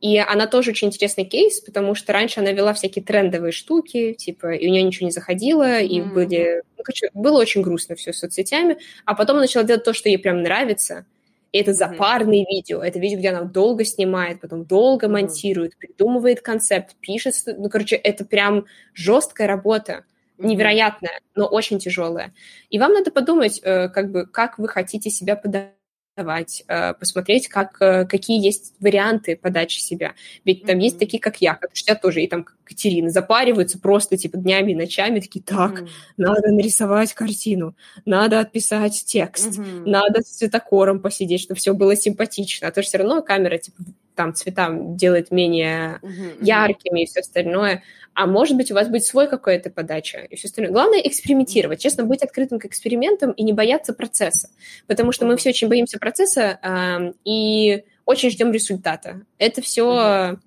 [0.00, 4.52] и она тоже очень интересный кейс, потому что раньше она вела всякие трендовые штуки, типа,
[4.54, 6.12] и у нее ничего не заходило, и mm-hmm.
[6.12, 6.62] были...
[6.78, 10.08] Ну, короче, было очень грустно все с соцсетями, а потом она начала делать то, что
[10.08, 11.04] ей прям нравится,
[11.52, 12.50] и это запарные mm-hmm.
[12.50, 15.10] видео, это видео, где она долго снимает, потом долго mm-hmm.
[15.10, 20.04] монтирует, придумывает концепт, пишет, ну, короче, это прям жесткая работа,
[20.38, 22.32] невероятная, но очень тяжелая.
[22.70, 25.74] И вам надо подумать, э, как бы, как вы хотите себя подать
[26.20, 30.14] давать, э, посмотреть, как, э, какие есть варианты подачи себя.
[30.44, 30.82] Ведь там mm-hmm.
[30.82, 34.74] есть такие, как я, как я тоже, и там Катерина, запариваются просто типа днями и
[34.74, 35.88] ночами, такие, так, mm-hmm.
[36.18, 39.82] надо нарисовать картину, надо отписать текст, mm-hmm.
[39.86, 43.82] надо с цветокором посидеть, чтобы все было симпатично, а то же все равно камера типа
[44.14, 46.38] там цвета делает менее mm-hmm.
[46.40, 47.82] яркими и все остальное
[48.14, 50.72] а может быть, у вас будет свой какая-то подача и все остальное.
[50.72, 54.50] Главное экспериментировать, честно, быть открытым к экспериментам и не бояться процесса,
[54.86, 59.22] потому что мы все очень боимся процесса э, и очень ждем результата.
[59.38, 60.38] Это все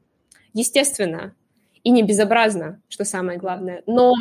[0.54, 1.34] естественно
[1.84, 4.13] и не безобразно, что самое главное, но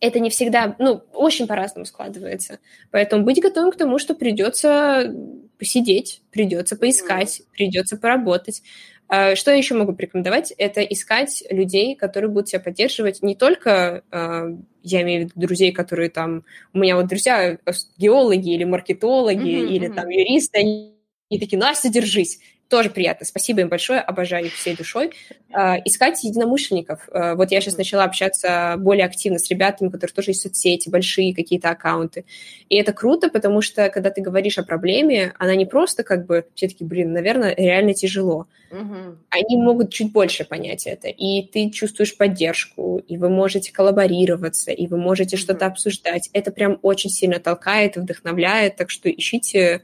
[0.00, 2.60] это не всегда, ну, очень по-разному складывается.
[2.90, 5.14] Поэтому быть готовым к тому, что придется
[5.58, 8.62] посидеть, придется поискать, придется поработать.
[9.08, 10.52] А, что я еще могу порекомендовать?
[10.56, 14.48] Это искать людей, которые будут тебя поддерживать не только, а,
[14.82, 19.38] я имею в виду друзей, которые там, у меня вот друзья э, геологи или маркетологи,
[19.38, 20.94] mm-hmm, или там юристы, они
[21.40, 23.24] такие, Настя, держись тоже приятно.
[23.26, 25.10] Спасибо им большое, обожаю их всей душой.
[25.50, 27.08] Uh, искать единомышленников.
[27.08, 31.34] Uh, вот я сейчас начала общаться более активно с ребятами, которые тоже есть соцсети, большие
[31.34, 32.26] какие-то аккаунты.
[32.68, 36.44] И это круто, потому что, когда ты говоришь о проблеме, она не просто как бы,
[36.54, 38.46] все таки блин, наверное, реально тяжело.
[38.70, 41.08] Они могут чуть больше понять это.
[41.08, 46.28] И ты чувствуешь поддержку, и вы можете коллаборироваться, и вы можете что-то обсуждать.
[46.34, 49.82] Это прям очень сильно толкает вдохновляет, так что ищите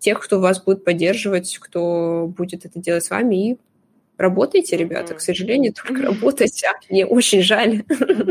[0.00, 3.58] тех, кто вас будет поддерживать, кто будет это делать с вами, и
[4.20, 5.14] работайте, ребята.
[5.14, 6.62] К сожалению, только работать.
[6.64, 7.84] А мне очень жаль.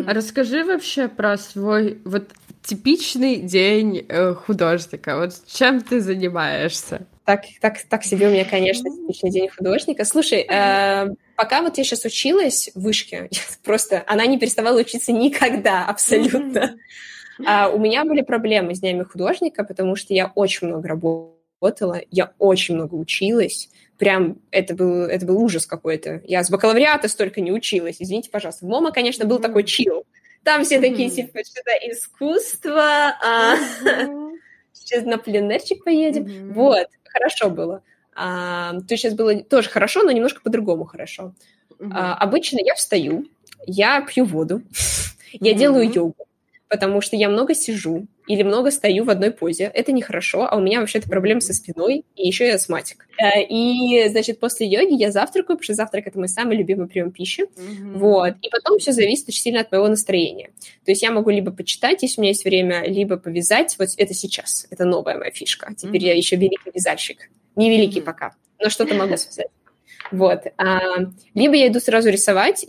[0.06, 2.30] А расскажи вообще про свой вот
[2.64, 5.18] типичный день э, художника.
[5.18, 7.08] Вот чем ты занимаешься?
[7.26, 10.06] Так, так, так себе у меня, конечно, типичный день художника.
[10.06, 13.30] Слушай, э, пока вот я сейчас училась в вышке,
[13.64, 16.76] просто она не переставала учиться никогда, абсолютно.
[17.46, 22.02] А у меня были проблемы с днями художника, потому что я очень много работала работала,
[22.12, 26.22] я очень много училась, прям это был, это был ужас какой-то.
[26.26, 28.66] Я с бакалавриата столько не училась, извините, пожалуйста.
[28.66, 30.06] В МОМА, конечно, был такой чил.
[30.44, 33.58] Там все такие, типа, что-то искусство, а
[34.74, 36.54] сейчас на пленерчик поедем.
[36.54, 37.84] Вот, хорошо было.
[38.16, 41.34] А, то сейчас было тоже хорошо, но немножко по-другому хорошо.
[41.92, 43.26] А, обычно я встаю,
[43.66, 44.62] я пью воду,
[45.34, 46.26] я делаю йогу,
[46.70, 49.72] потому что я много сижу или много стою в одной позе.
[49.74, 53.08] Это нехорошо, а у меня вообще-то проблемы со спиной, и еще я астматик.
[53.18, 57.12] Э, и, значит, после йоги я завтракаю, потому что завтрак— это мой самый любимый прием
[57.12, 57.42] пищи.
[57.42, 57.98] Mm-hmm.
[57.98, 58.36] Вот.
[58.42, 60.52] И потом все зависит очень сильно от моего настроения.
[60.86, 63.76] То есть я могу либо почитать, если у меня есть время, либо повязать.
[63.80, 64.68] Вот это сейчас.
[64.70, 65.74] Это новая моя фишка.
[65.76, 66.06] Теперь mm-hmm.
[66.06, 67.32] я еще великий вязальщик.
[67.56, 68.04] Не великий mm-hmm.
[68.04, 69.48] пока, но что-то могу связать.
[70.12, 70.42] Вот.
[70.58, 70.80] А,
[71.34, 72.68] либо я иду сразу рисовать,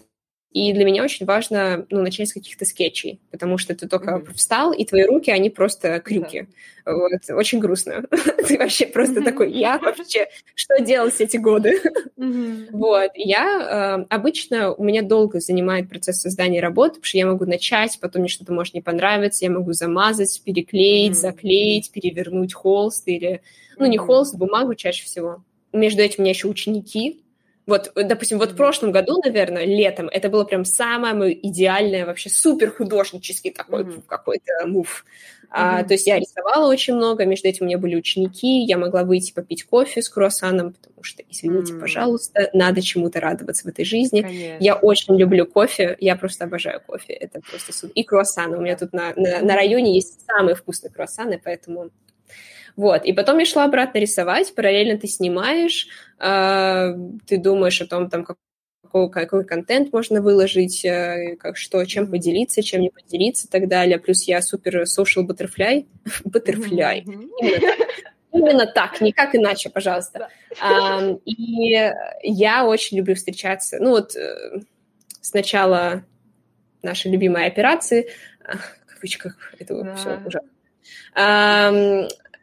[0.52, 4.34] и для меня очень важно ну, начать с каких-то скетчей, потому что ты только mm-hmm.
[4.34, 6.48] встал, и твои руки, они просто крюки.
[6.86, 6.92] Mm-hmm.
[6.92, 7.38] Вот.
[7.38, 8.02] Очень грустно.
[8.48, 9.24] ты вообще просто mm-hmm.
[9.24, 11.80] такой, я вообще, что делал все эти годы?
[12.18, 12.70] mm-hmm.
[12.72, 13.12] Вот.
[13.14, 17.98] Я э, обычно, у меня долго занимает процесс создания работы, потому что я могу начать,
[18.00, 21.14] потом мне что-то может не понравиться, я могу замазать, переклеить, mm-hmm.
[21.14, 23.40] заклеить, перевернуть холст или,
[23.78, 25.44] ну, не холст, бумагу чаще всего.
[25.72, 27.22] между этим у меня еще ученики,
[27.70, 32.28] вот, допустим, вот в прошлом году, наверное, летом, это было прям самое мое идеальное, вообще
[32.28, 34.02] супер художнический такой mm-hmm.
[34.06, 35.04] какой-то мув.
[35.06, 35.46] Mm-hmm.
[35.50, 39.04] А, то есть я рисовала очень много, между этим у меня были ученики, я могла
[39.04, 41.80] выйти попить кофе с круассаном, потому что, извините, mm-hmm.
[41.80, 44.20] пожалуйста, надо чему-то радоваться в этой жизни.
[44.20, 44.56] Конечно.
[44.60, 47.92] Я очень люблю кофе, я просто обожаю кофе, это просто супер.
[47.94, 51.90] И круассаны, у меня тут на, на, на районе есть самые вкусные круассаны, поэтому
[52.76, 56.94] вот, и потом я шла обратно рисовать, параллельно ты снимаешь, э,
[57.26, 58.36] ты думаешь о том, там, как
[58.90, 63.68] какой, какой контент можно выложить, э, как что, чем поделиться, чем не поделиться и так
[63.68, 63.98] далее.
[63.98, 65.86] Плюс я супер social butterfly.
[66.24, 67.04] butterfly.
[68.32, 70.28] Именно так, никак иначе, пожалуйста.
[71.24, 73.78] И я очень люблю встречаться.
[73.80, 74.60] Ну вот э,
[75.20, 76.04] сначала
[76.82, 80.50] нашей любимой операции, в кавычках, это все ужасно.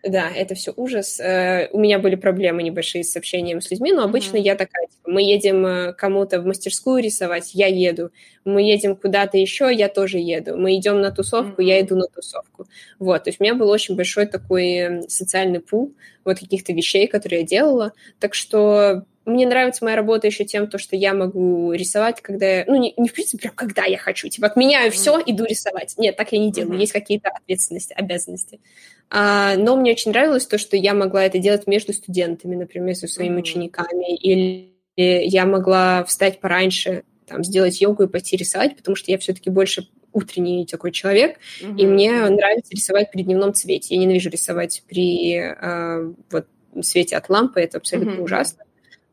[0.03, 1.19] Да, это все ужас.
[1.19, 4.41] Э, у меня были проблемы небольшие с общением с людьми, но обычно mm-hmm.
[4.41, 8.11] я такая, типа, мы едем э, кому-то в мастерскую рисовать, я еду.
[8.45, 10.55] Мы едем куда-то еще, я тоже еду.
[10.55, 11.65] Мы идем на тусовку, mm-hmm.
[11.65, 12.67] я иду на тусовку.
[12.99, 17.07] Вот, то есть у меня был очень большой такой эм, социальный пул вот каких-то вещей,
[17.07, 17.93] которые я делала.
[18.19, 22.65] Так что мне нравится моя работа еще тем, то, что я могу рисовать, когда я,
[22.65, 25.95] ну, не, не в принципе, прям когда я хочу, типа, отменяю все, иду рисовать.
[25.97, 28.61] Нет, так я не делаю, есть какие-то ответственности, обязанности.
[29.09, 33.07] А, но мне очень нравилось то, что я могла это делать между студентами, например, со
[33.07, 39.11] своими учениками, или я могла встать пораньше, там, сделать йогу и пойти рисовать, потому что
[39.11, 41.77] я все-таки больше утренний такой человек, mm-hmm.
[41.77, 43.95] и мне нравится рисовать при дневном цвете.
[43.95, 46.47] Я ненавижу рисовать при э, вот,
[46.81, 48.23] свете от лампы, это абсолютно mm-hmm.
[48.23, 48.63] ужасно.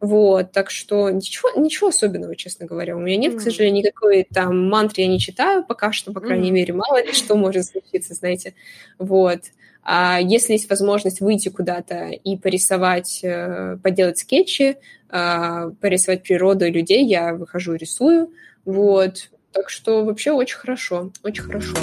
[0.05, 2.95] Вот, так что ничего, ничего особенного, честно говоря.
[2.95, 3.39] У меня нет, mm-hmm.
[3.39, 6.53] к сожалению, никакой там мантры я не читаю пока что, по крайней mm-hmm.
[6.53, 8.53] мере, мало ли что может случиться, знаете.
[8.99, 9.41] Вот.
[9.83, 14.77] А если есть возможность выйти куда-то и порисовать, э, поделать скетчи,
[15.09, 18.31] а, порисовать природу и людей, я выхожу и рисую.
[18.67, 19.31] Вот.
[19.53, 21.77] Так что вообще очень хорошо, очень хорошо.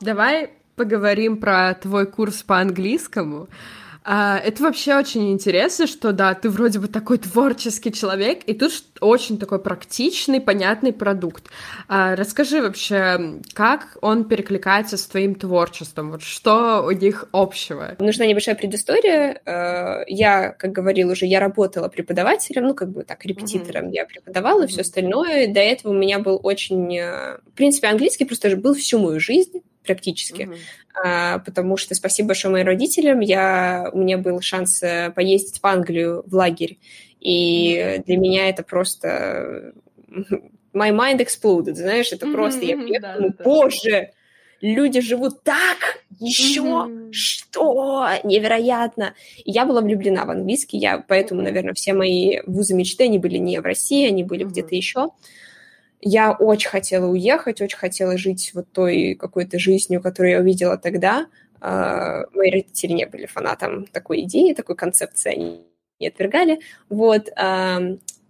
[0.00, 3.48] Давай поговорим про твой курс по английскому.
[4.02, 8.72] А, это вообще очень интересно, что да, ты вроде бы такой творческий человек, и тут
[9.00, 11.50] очень такой практичный, понятный продукт.
[11.88, 16.12] А, расскажи вообще, как он перекликается с твоим творчеством?
[16.12, 17.96] Вот что у них общего?
[17.98, 19.40] Нужна небольшая предыстория.
[19.44, 23.94] А, я, как говорила уже, я работала преподавателем, ну, как бы так, репетитором mm-hmm.
[23.94, 24.68] я преподавала, mm-hmm.
[24.68, 25.52] все остальное.
[25.52, 26.96] До этого у меня был очень...
[26.96, 30.42] Э, в принципе, английский просто был всю мою жизнь практически.
[30.42, 30.58] Mm-hmm.
[31.04, 35.66] А, потому что спасибо большое моим родителям, я, у меня был шанс э, поездить в
[35.66, 36.78] Англию в лагерь,
[37.20, 38.04] и mm-hmm.
[38.04, 39.72] для меня это просто...
[40.72, 42.32] My mind exploded, знаешь, это mm-hmm.
[42.32, 42.64] просто...
[42.64, 44.10] Я приехала, да, да, боже,
[44.60, 47.12] люди живут так, еще, mm-hmm.
[47.12, 49.14] что, невероятно.
[49.44, 51.44] И я была влюблена в английский, я, поэтому, mm-hmm.
[51.44, 54.50] наверное, все мои вузы мечты, они были не в России, они были mm-hmm.
[54.50, 55.08] где-то еще.
[56.00, 61.26] Я очень хотела уехать, очень хотела жить вот той какой-то жизнью, которую я увидела тогда.
[61.60, 65.66] Uh, мои родители не были фанатом такой идеи, такой концепции, они
[65.98, 66.60] не отвергали.
[66.88, 67.28] Вот.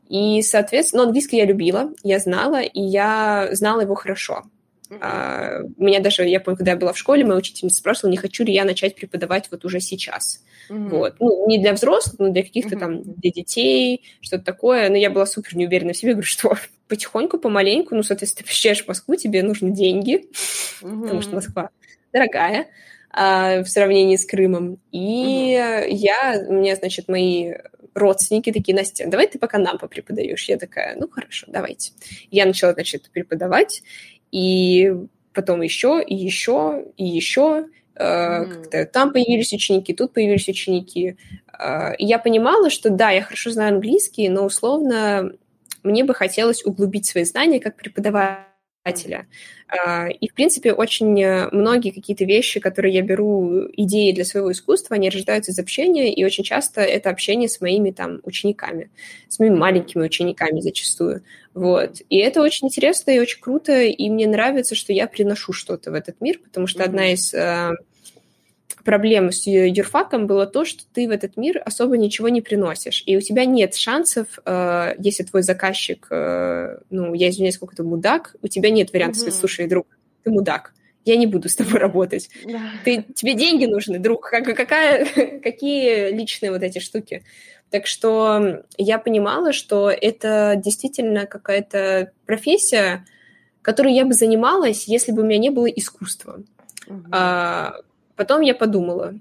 [0.09, 4.43] И, соответственно, английский я любила, я знала, и я знала его хорошо.
[4.91, 8.43] Uh, меня даже, я помню, когда я была в школе, моя учительница спрашивала, не хочу
[8.43, 10.43] ли я начать преподавать вот уже сейчас.
[10.69, 10.89] Mm-hmm.
[10.89, 11.15] Вот.
[11.21, 12.81] Ну, не для взрослых, но для каких-то mm-hmm.
[12.81, 14.89] там, для детей, что-то такое.
[14.89, 16.57] Но я была супер неуверена в себе, говорю, что
[16.91, 20.27] потихоньку, помаленьку, ну, соответственно, ты приезжаешь в Москву, тебе нужны деньги,
[20.83, 21.03] mm-hmm.
[21.03, 21.71] потому что Москва
[22.13, 22.67] дорогая
[23.11, 24.79] а, в сравнении с Крымом.
[24.93, 25.87] И mm-hmm.
[25.89, 27.55] я, у меня, значит, мои
[27.95, 30.49] родственники такие, Настя, давай ты пока нам попреподаешь.
[30.49, 31.93] Я такая, ну, хорошо, давайте.
[32.31, 33.83] Я начала, значит, преподавать,
[34.33, 34.93] и
[35.33, 37.67] потом еще, и еще, и еще.
[37.97, 38.47] Mm.
[38.47, 41.17] Как-то там появились ученики, тут появились ученики.
[41.53, 45.33] А, и я понимала, что да, я хорошо знаю английский, но условно
[45.83, 49.27] мне бы хотелось углубить свои знания как преподавателя.
[49.69, 54.51] А, и, в принципе, очень э, многие какие-то вещи, которые я беру, идеи для своего
[54.51, 58.91] искусства, они рождаются из общения, и очень часто это общение с моими там учениками,
[59.29, 61.23] с моими маленькими учениками зачастую.
[61.55, 62.01] Вот.
[62.09, 65.95] И это очень интересно и очень круто, и мне нравится, что я приношу что-то в
[65.95, 66.87] этот мир, потому что mm-hmm.
[66.87, 67.35] одна из
[68.85, 73.17] проблема с юрфаком было то, что ты в этот мир особо ничего не приносишь, и
[73.17, 78.49] у тебя нет шансов, э, если твой заказчик, э, ну, я извиняюсь, сколько-то мудак, у
[78.49, 79.21] тебя нет вариантов mm-hmm.
[79.23, 79.87] сказать, слушай, друг,
[80.25, 80.73] ты мудак,
[81.05, 82.31] я не буду с тобой работать.
[82.45, 82.61] Да.
[82.85, 85.07] Ты, тебе деньги нужны, друг, как, какая,
[85.43, 87.25] какие личные вот эти штуки.
[87.71, 93.07] Так что я понимала, что это действительно какая-то профессия,
[93.63, 96.43] которой я бы занималась, если бы у меня не было искусства.
[96.89, 97.05] Угу.
[97.13, 97.75] А,
[98.21, 99.15] Потом я подумала,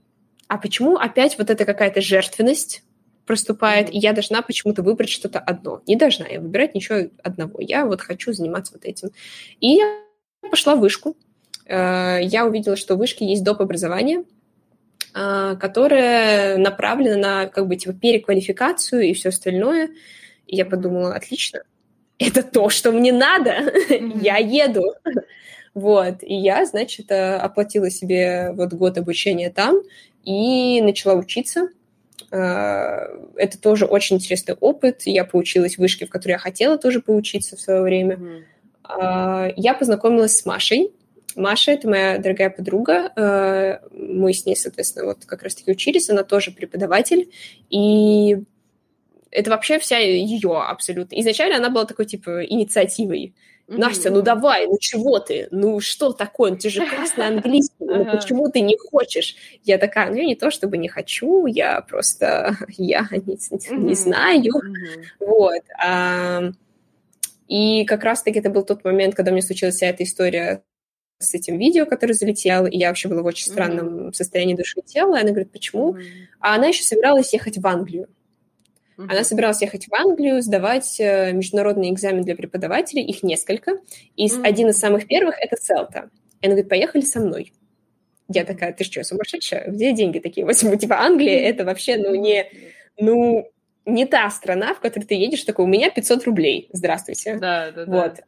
[0.50, 2.84] а почему опять вот эта какая-то жертвенность
[3.26, 5.82] проступает, и я должна почему-то выбрать что-то одно.
[5.88, 7.62] Не должна я выбирать ничего одного.
[7.62, 9.12] Я вот хочу заниматься вот этим.
[9.62, 10.02] И я
[10.52, 11.16] пошла в вышку.
[11.66, 13.62] Э, я увидела, что в вышке есть доп.
[13.62, 14.26] образование,
[15.16, 19.92] э, которое направлено на как бы типа переквалификацию и все остальное.
[20.46, 21.62] И я подумала, отлично,
[22.17, 24.19] это то, что мне надо, mm-hmm.
[24.21, 24.84] я еду.
[25.74, 29.82] Вот, и я, значит, э, оплатила себе вот год обучения там
[30.24, 31.70] и начала учиться.
[32.32, 35.04] Э, это тоже очень интересный опыт.
[35.06, 38.15] Я поучилась в вышке, в которой я хотела тоже поучиться в свое время.
[38.15, 39.54] Mm-hmm.
[39.58, 40.92] Я познакомилась с Машей.
[41.36, 43.12] Маша— это моя дорогая подруга.
[43.15, 46.10] Э, мы с ней, соответственно, вот как раз-таки учились.
[46.10, 47.30] Она тоже преподаватель.
[47.70, 48.38] И
[49.32, 51.20] это вообще вся ее абсолютно.
[51.20, 53.34] Изначально она была такой, типа, инициативой.
[53.78, 55.48] Настя, ну давай, ну чего ты?
[55.52, 56.52] Ну что такое?
[56.52, 59.36] Ну ты же классный английский, ну почему ты не хочешь?
[59.63, 63.38] Я такая, ну я не то чтобы не хочу, я просто, я не,
[63.78, 64.54] не знаю.
[65.20, 65.63] Вот.
[67.48, 70.63] И как раз-таки это был тот момент, когда мне случилась вся эта история
[71.17, 74.13] с этим видео, которое залетело, и я вообще была в очень странном mm-hmm.
[74.13, 75.17] состоянии души и тела.
[75.17, 75.94] И она говорит, почему?
[75.94, 76.04] Mm-hmm.
[76.40, 78.08] А она еще собиралась ехать в Англию.
[79.00, 79.12] Mm-hmm.
[79.12, 83.77] Она собиралась ехать в Англию, сдавать э, международный экзамен для преподавателей, их несколько.
[84.17, 84.41] И mm-hmm.
[84.43, 86.10] один из самых первых— это Селта.
[86.41, 87.54] И она говорит, поехали со мной.
[88.27, 89.71] Я такая, ты что, сумасшедшая?
[89.71, 90.75] Где деньги такие возьму?
[90.75, 92.45] Типа Англия— это вообще, ну, не...
[93.00, 93.50] Ну,
[93.85, 97.37] не та страна, в которой ты едешь, такой, у меня 500 рублей, здравствуйте.
[97.37, 97.91] Да, да, да.
[97.91, 98.19] Вот.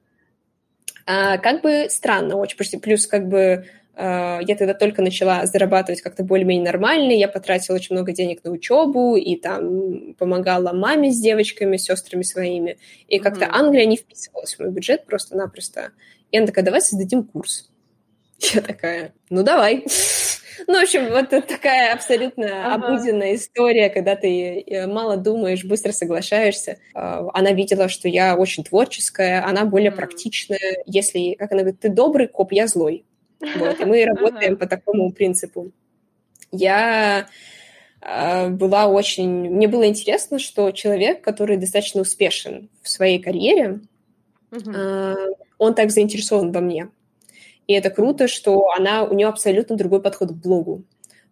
[1.05, 3.65] А, как бы странно очень, плюс как бы
[3.98, 9.16] я тогда только начала зарабатывать как-то более-менее нормально, я потратила очень много денег на учебу
[9.16, 12.78] и там помогала маме с девочками, с сестрами своими,
[13.08, 13.60] и как-то mm-hmm.
[13.60, 15.92] Англия не вписывалась в мой бюджет просто-напросто.
[16.32, 17.70] И она такая, давай создадим курс.
[18.39, 19.86] Я такая, ну давай.
[20.68, 22.86] Ну, в общем, вот такая абсолютно ага.
[22.86, 26.78] обыденная история, когда ты э, мало думаешь, быстро соглашаешься.
[26.94, 29.96] А, она видела, что я очень творческая, она более mm.
[29.96, 30.84] практичная.
[30.86, 33.06] Если, как она говорит, ты добрый коп, я злой.
[33.42, 35.72] Вот, и мы работаем по такому принципу.
[36.52, 37.28] Я
[38.02, 39.50] а, была очень...
[39.50, 43.82] Мне было интересно, что человек, который достаточно успешен в своей карьере,
[44.52, 45.16] uh-huh.
[45.58, 46.89] он так заинтересован во мне.
[47.68, 50.84] И это круто, что она, у нее абсолютно другой подход к блогу.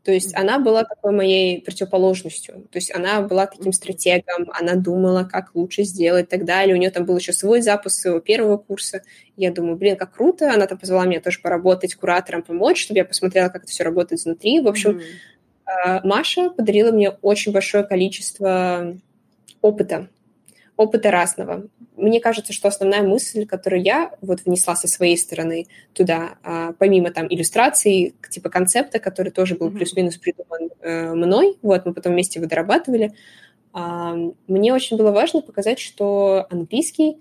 [0.04, 2.68] То есть она была такой моей противоположностью.
[2.72, 6.76] То есть она была таким стратегом, она думала, как лучше сделать и так далее.
[6.76, 9.02] У нее там был еще свой запуск своего первого курса.
[9.36, 10.54] Я думаю, блин, как круто.
[10.54, 14.22] Она там позвала меня тоже поработать куратором, помочь, чтобы я посмотрела, как это все работает
[14.22, 14.62] изнутри.
[14.62, 15.02] В общем,
[15.66, 16.02] mm-hmm.
[16.04, 18.97] Маша подарила мне очень большое количество
[19.62, 20.08] опыта
[20.80, 21.68] опыта разного.
[22.00, 27.12] Мне кажется, что основная мысль, которую я вот внесла со своей стороны туда, а, помимо
[27.12, 32.39] там иллюстраций, типа концепта, который тоже был плюс-минус придуман э, мной, вот мы потом вместе
[32.39, 33.14] его дорабатывали,
[33.74, 34.16] а,
[34.47, 37.18] мне очень было важно показать, что английский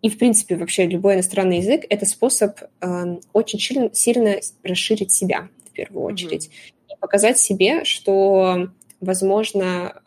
[0.00, 5.48] и, в принципе, вообще любой иностранный язык— это способ э, очень сильно, сильно расширить себя,
[5.66, 6.46] в первую очередь.
[6.46, 6.94] Mm-hmm.
[6.94, 8.68] И показать себе, что,
[9.00, 10.00] возможно,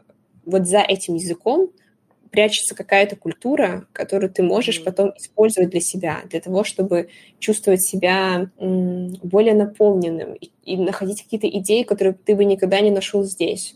[0.45, 1.71] вот за этим языком
[2.31, 7.09] прячется какая-то культура, которую ты можешь потом использовать для себя, для того, чтобы
[7.39, 13.23] чувствовать себя более наполненным и, и находить какие-то идеи, которые ты бы никогда не нашел
[13.23, 13.75] здесь.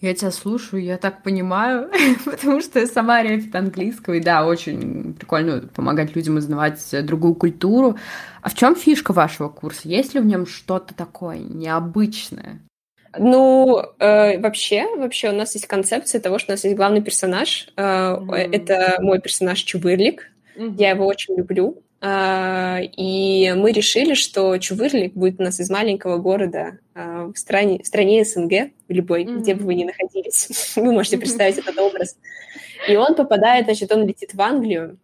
[0.00, 1.90] Я тебя слушаю, я так понимаю,
[2.26, 7.96] потому что я сама репет английского, и да, очень прикольно помогать людям узнавать другую культуру.
[8.42, 9.88] А в чем фишка вашего курса?
[9.88, 12.60] Есть ли в нем что-то такое необычное?
[13.18, 17.68] Ну, э, вообще, вообще у нас есть концепция того, что у нас есть главный персонаж.
[17.76, 18.48] Э, mm-hmm.
[18.52, 20.30] Это мой персонаж Чувырлик.
[20.56, 20.74] Mm-hmm.
[20.78, 21.82] Я его очень люблю.
[22.00, 27.80] Э, и мы решили, что Чувырлик будет у нас из маленького города э, в стране,
[27.82, 29.38] в стране СНГ, в любой, mm-hmm.
[29.38, 30.72] где бы вы ни находились.
[30.76, 32.16] Вы можете представить этот образ.
[32.88, 34.98] И он попадает, значит, он летит в Англию,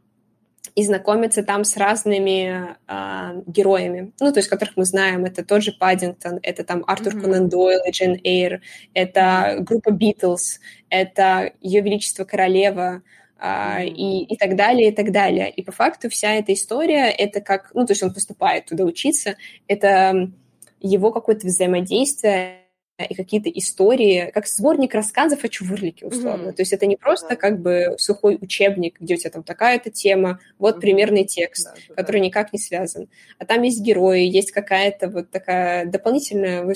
[0.75, 5.63] и знакомиться там с разными э, героями, ну, то есть которых мы знаем, это тот
[5.63, 7.21] же Паддингтон, это там Артур mm-hmm.
[7.21, 8.61] Конан Дойл и Джен Эйр,
[8.95, 13.03] это группа Битлз, это Ее Величество Королева,
[13.43, 15.49] Uh, и, и так далее, и так далее.
[15.51, 19.37] И по факту вся эта история, это как, ну, то есть он поступает туда учиться,
[19.67, 20.31] это
[20.79, 22.60] его какое-то взаимодействие
[23.05, 26.49] и какие-то истории, как сборник рассказов о Чувырлике, условно.
[26.49, 26.55] Mm-hmm.
[26.55, 30.41] То есть это не просто как бы сухой учебник, где у тебя там такая-то тема,
[30.59, 30.81] вот mm-hmm.
[30.81, 32.27] примерный текст, да, да, который да.
[32.27, 33.09] никак не связан.
[33.39, 36.75] А там есть герои, есть какая-то вот такая дополнительная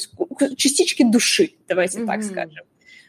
[0.56, 2.06] частички души, давайте mm-hmm.
[2.06, 2.64] так скажем.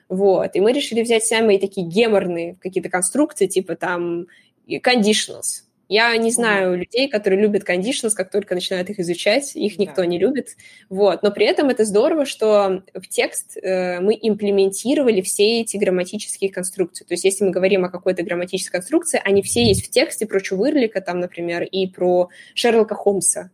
[0.07, 0.55] Вот.
[0.55, 4.27] И мы решили взять самые такие геморные какие-то конструкции, типа там
[4.67, 10.03] conditionals, Я не знаю людей, которые любят conditionals, как только начинают их изучать, их никто
[10.03, 10.07] yeah.
[10.07, 10.55] не любит.
[10.89, 11.21] Вот.
[11.21, 17.05] Но при этом это здорово, что в текст э, мы имплементировали все эти грамматические конструкции.
[17.05, 20.41] То есть если мы говорим о какой-то грамматической конструкции, они все есть в тексте про
[20.41, 23.51] Чувырлика, там, например, и про Шерлока Холмса.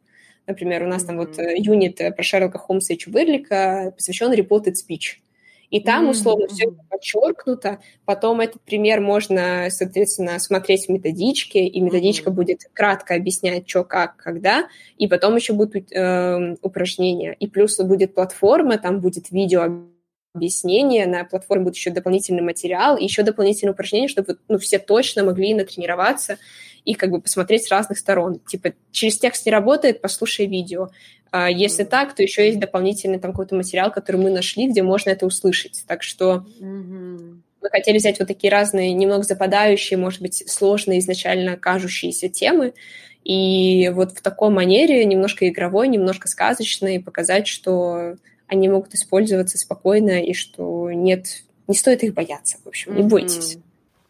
[0.47, 1.07] Например, у нас mm-hmm.
[1.07, 5.19] там вот э, юнит э, про Шерлока Холмса и Чувырлика посвящен reported speech.
[5.71, 7.79] И там, условно, все это подчеркнуто.
[8.05, 12.33] Потом этот пример можно, соответственно, смотреть в методичке, и методичка mm-hmm.
[12.33, 14.67] будет кратко объяснять, что, как, когда,
[14.97, 17.35] и потом еще будут э, упражнения.
[17.39, 19.81] И плюс будет платформа, там будет видео
[20.33, 25.23] объяснение, на платформе будет еще дополнительный материал, и еще дополнительные упражнения, чтобы ну, все точно
[25.23, 26.37] могли натренироваться
[26.85, 28.39] и как бы посмотреть с разных сторон.
[28.39, 30.89] Типа, через текст не работает, послушай видео.
[31.31, 35.11] А если так, то еще есть дополнительный там какой-то материал, который мы нашли, где можно
[35.11, 35.83] это услышать.
[35.87, 37.35] Так что mm-hmm.
[37.61, 42.73] мы хотели взять вот такие разные, немного западающие, может быть, сложные изначально кажущиеся темы,
[43.23, 48.15] и вот в такой манере, немножко игровой, немножко сказочной, показать, что
[48.51, 53.57] они могут использоваться спокойно, и что нет, не стоит их бояться, в общем, не бойтесь.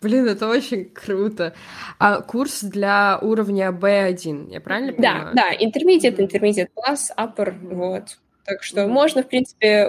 [0.02, 1.54] Блин, это очень круто.
[2.00, 5.36] А курс для уровня B1, я правильно понимаю?
[5.36, 8.18] Да, да, intermediate, intermediate plus, upper, вот.
[8.44, 8.88] Так что mm-hmm.
[8.88, 9.88] можно, в принципе,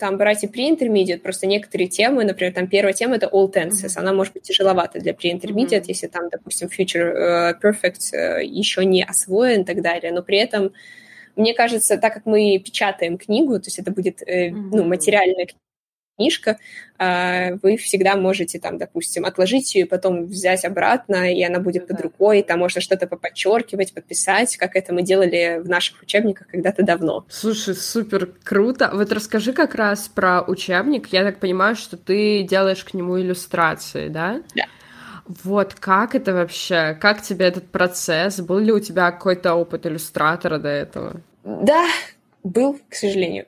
[0.00, 3.98] там брать и pre-intermediate, просто некоторые темы, например, там первая тема— это all tenses, mm-hmm.
[3.98, 5.84] она может быть тяжеловата для pre-intermediate, mm-hmm.
[5.86, 10.38] если там, допустим, future uh, perfect uh, еще не освоен и так далее, но при
[10.38, 10.72] этом
[11.36, 14.68] мне кажется, так как мы печатаем книгу, то есть это будет э, mm-hmm.
[14.72, 15.46] ну, материальная
[16.16, 16.58] книжка,
[16.98, 22.00] а, вы всегда можете там, допустим, отложить ее потом взять обратно, и она будет под
[22.00, 27.24] рукой, там можно что-то подчеркивать, подписать, как это мы делали в наших учебниках когда-то давно.
[27.28, 28.90] Слушай, супер круто.
[28.92, 31.08] Вот расскажи как раз про учебник.
[31.08, 34.42] Я так понимаю, что ты делаешь к нему иллюстрации, да?
[34.54, 34.64] Да.
[35.44, 36.96] Вот, как это вообще?
[37.00, 38.40] Как тебе этот процесс?
[38.40, 41.20] Был ли у тебя какой-то опыт иллюстратора до этого?
[41.44, 41.86] Да,
[42.42, 43.46] был, к сожалению.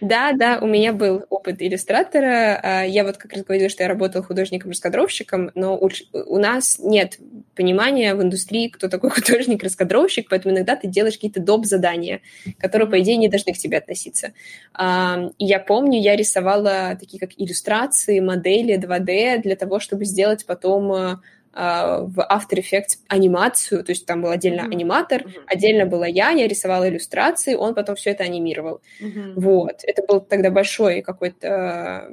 [0.00, 2.60] Да, да, у меня был опыт иллюстратора.
[2.62, 7.18] А, я вот как раз говорила, что я работала художником-раскадровщиком, но у нас нет
[7.54, 11.64] понимания в индустрии, кто такой художник-раскадровщик, поэтому иногда ты делаешь какие-то доп.
[11.66, 12.20] задания,
[12.58, 14.32] которые, по идее, не должны к тебе относиться.
[14.74, 20.46] А, и я помню, я рисовала такие как иллюстрации, модели 2D для того, чтобы сделать
[20.46, 21.20] потом а,
[21.54, 24.72] в After Effects анимацию, то есть там был отдельно mm-hmm.
[24.72, 25.44] аниматор, mm-hmm.
[25.46, 28.80] отдельно была я, я рисовала иллюстрации, он потом все это анимировал.
[29.00, 29.32] Mm-hmm.
[29.36, 32.10] Вот, это был тогда большой какой-то,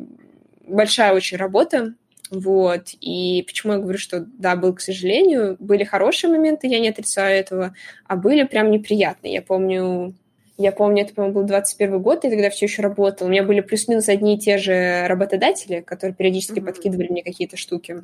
[0.68, 1.96] большая очень работа,
[2.30, 6.90] вот, и почему я говорю, что да, был, к сожалению, были хорошие моменты, я не
[6.90, 7.76] отрицаю этого,
[8.06, 9.34] а были прям неприятные.
[9.34, 10.14] Я помню,
[10.58, 13.28] я помню, это, по-моему, был 21 год, и тогда все еще работал.
[13.28, 16.66] У меня были плюс-минус одни и те же работодатели, которые периодически mm-hmm.
[16.66, 18.04] подкидывали мне какие-то штуки.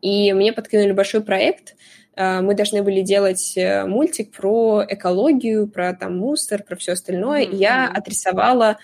[0.00, 1.76] И мне подкинули большой проект.
[2.16, 7.46] А, мы должны были делать э, мультик про экологию, про там мусор, про все остальное.
[7.46, 7.56] Mm-hmm.
[7.56, 8.78] Я отрисовала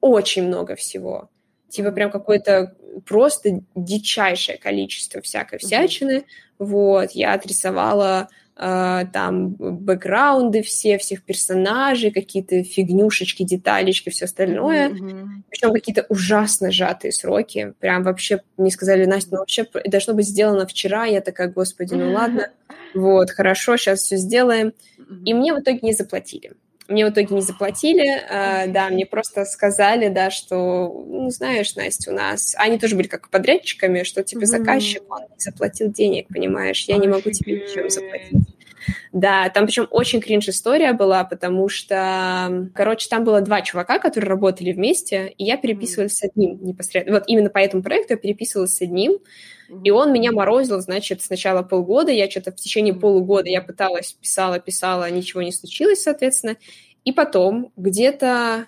[0.00, 1.30] очень много всего.
[1.68, 2.74] Типа прям какое-то
[3.06, 6.18] просто дичайшее количество всякой всячины.
[6.18, 6.24] Mm-hmm.
[6.58, 8.28] Вот, я отрисовала
[8.62, 14.90] там бэкграунды все, всех персонажей, какие-то фигнюшечки, деталечки, все остальное.
[14.90, 15.28] Mm-hmm.
[15.50, 17.74] Причем какие-то ужасно сжатые сроки.
[17.80, 21.06] Прям вообще мне сказали, Настя, ну вообще должно быть сделано вчера.
[21.06, 22.50] Я такая, господи, ну ладно.
[22.94, 24.72] Вот, хорошо, сейчас все сделаем.
[25.24, 26.52] И мне в итоге не заплатили.
[26.88, 32.10] Мне в итоге не заплатили, э, да, мне просто сказали, да, что, ну, знаешь, Настя,
[32.10, 32.54] у нас...
[32.58, 37.08] Они тоже были как подрядчиками, что, типа, заказчик, он не заплатил денег, понимаешь, я не
[37.08, 38.51] могу тебе ничем заплатить.
[39.12, 44.28] Да, там причем очень кринж история была, потому что, короче, там было два чувака, которые
[44.28, 47.18] работали вместе, и я переписывалась с одним непосредственно.
[47.18, 49.18] Вот именно по этому проекту я переписывалась с одним,
[49.84, 54.58] и он меня морозил, значит, сначала полгода, я что-то в течение полугода я пыталась, писала,
[54.58, 56.56] писала, ничего не случилось, соответственно.
[57.04, 58.66] И потом, где-то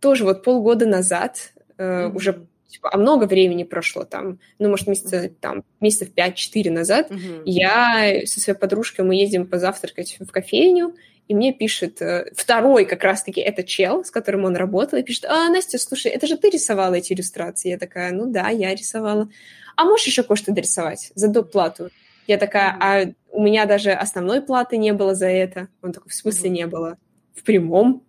[0.00, 5.30] тоже вот полгода назад, э, уже типа, а много времени прошло там, ну, может, месяца,
[5.40, 7.42] там, месяцев 5-4 назад, mm-hmm.
[7.46, 10.94] я со своей подружкой, мы едем позавтракать в кофейню,
[11.26, 15.24] и мне пишет э, второй как раз-таки это чел, с которым он работал, и пишет,
[15.24, 17.70] а, Настя, слушай, это же ты рисовала эти иллюстрации?
[17.70, 19.30] Я такая, ну да, я рисовала
[19.76, 21.90] а можешь еще кое-что дорисовать за доплату?
[22.26, 25.68] Я такая, а у меня даже основной платы не было за это.
[25.82, 26.96] Он такой, в смысле не было?
[27.34, 28.02] В прямом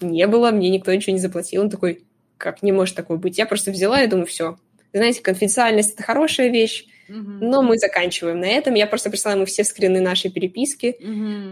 [0.00, 1.62] не было, мне никто ничего не заплатил.
[1.62, 2.04] Он такой,
[2.44, 3.38] как не может такое быть?
[3.38, 4.58] Я просто взяла и думаю, все.
[4.92, 8.74] Знаете, конфиденциальность— это хорошая вещь, Но мы заканчиваем на этом.
[8.74, 10.96] Я просто прислала ему все скрины нашей переписки.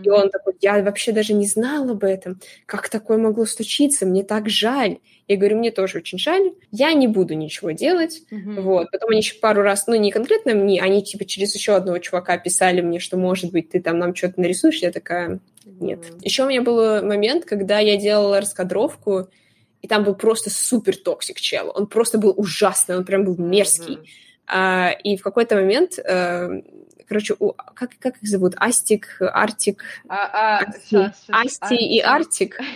[0.05, 2.41] И он такой, я вообще даже не знал об этом.
[2.67, 4.07] Как такое могло случиться?
[4.07, 4.99] Мне так жаль.
[5.29, 6.53] Я говорю, мне тоже очень жаль.
[6.71, 8.23] Я не буду ничего делать.
[8.31, 8.91] Вот.
[8.91, 12.37] Потом они еще пару раз, ну, не конкретно мне, они типа через еще одного чувака
[12.39, 14.79] писали мне, что, может быть, ты там нам что-то нарисуешь.
[14.79, 16.01] Я такая, нет.
[16.23, 19.29] Еще у меня был момент, когда я делала раскадровку,
[19.83, 21.73] и там был просто супер toxic чел.
[21.75, 23.97] Он просто был ужасный, он прям был мерзкий.
[23.97, 24.07] Mm-hmm.
[24.47, 26.51] А, и в какой-то момент, а,
[27.09, 28.55] короче, у, как, как их зовут?
[28.57, 32.61] Астик, Артик, а, а, Асти, сейчас, сейчас, Асти и Артик.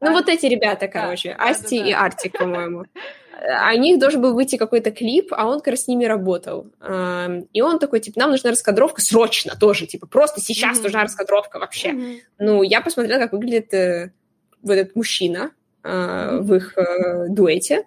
[0.00, 2.84] Ну, вот эти ребята, короче, Асти и Артик, по-моему.
[3.40, 6.70] О них должен был выйти какой-то клип, а он как раз с ними работал.
[7.52, 10.82] И он такой, типа, нам нужна раскадровка срочно тоже, типа, просто сейчас mm-hmm.
[10.84, 11.88] нужна раскадровка вообще.
[11.88, 12.20] Mm-hmm.
[12.38, 14.12] Ну, я посмотрела, как выглядит э,
[14.62, 15.50] вот этот мужчина
[15.88, 16.40] mm-hmm.
[16.40, 17.84] в их э, дуэте.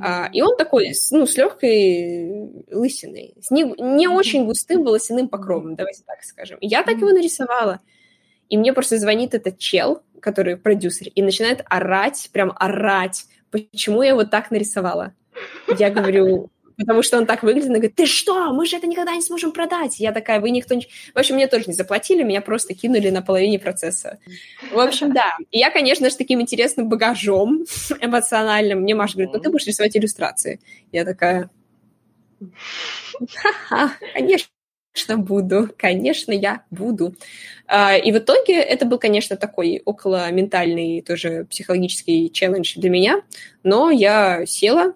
[0.00, 5.74] А, и он такой, ну, с легкой лысиной, с не, не очень густым волосяным покровом,
[5.74, 6.58] давайте так скажем.
[6.58, 7.80] И я так его нарисовала.
[8.48, 14.10] И мне просто звонит этот чел, который продюсер, и начинает орать, прям орать, почему я
[14.10, 15.12] его так нарисовала.
[15.78, 16.50] Я говорю,
[16.80, 19.52] потому что он так выглядит, и говорит, ты что, мы же это никогда не сможем
[19.52, 20.00] продать.
[20.00, 20.86] Я такая, вы никто не...
[21.14, 24.18] В общем, мне тоже не заплатили, меня просто кинули на половине процесса.
[24.72, 25.36] В общем, да.
[25.50, 27.64] И я, конечно же, таким интересным багажом
[28.00, 28.80] эмоциональным.
[28.80, 30.60] Мне Маша говорит, ну ты будешь рисовать иллюстрации.
[30.90, 31.50] Я такая,
[33.34, 34.48] ха-ха, конечно
[34.92, 35.68] конечно, буду.
[35.76, 37.14] Конечно, я буду.
[37.66, 43.22] А, и в итоге это был, конечно, такой около ментальный тоже психологический челлендж для меня,
[43.62, 44.94] но я села,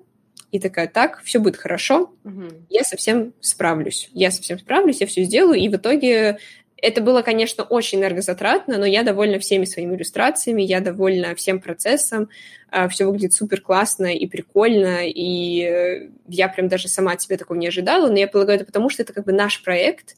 [0.54, 2.44] и такая, так, все будет хорошо, угу.
[2.70, 6.38] я совсем справлюсь, я совсем справлюсь, я все сделаю, и в итоге
[6.76, 12.28] это было, конечно, очень энергозатратно, но я довольна всеми своими иллюстрациями, я довольна всем процессом,
[12.70, 17.36] а, все выглядит супер классно и прикольно, и э, я прям даже сама от себя
[17.36, 20.14] такого не ожидала, но я полагаю, это потому, что это как бы наш проект,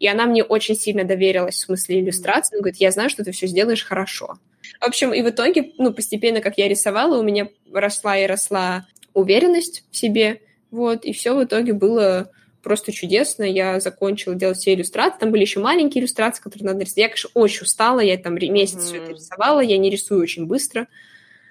[0.00, 3.30] и она мне очень сильно доверилась в смысле иллюстрации, она говорит, я знаю, что ты
[3.30, 4.40] все сделаешь хорошо.
[4.80, 8.84] В общем, и в итоге, ну, постепенно, как я рисовала, у меня росла и росла
[9.16, 12.30] уверенность в себе, вот, и все в итоге было
[12.62, 13.44] просто чудесно.
[13.44, 15.20] Я закончила делать все иллюстрации.
[15.20, 16.98] Там были еще маленькие иллюстрации, которые надо рисовать.
[16.98, 18.00] Я, конечно, очень устала.
[18.00, 18.80] Я там месяц mm-hmm.
[18.80, 19.60] все это рисовала.
[19.60, 20.88] Я не рисую очень быстро.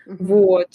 [0.05, 0.17] Mm-hmm.
[0.19, 0.67] Вот.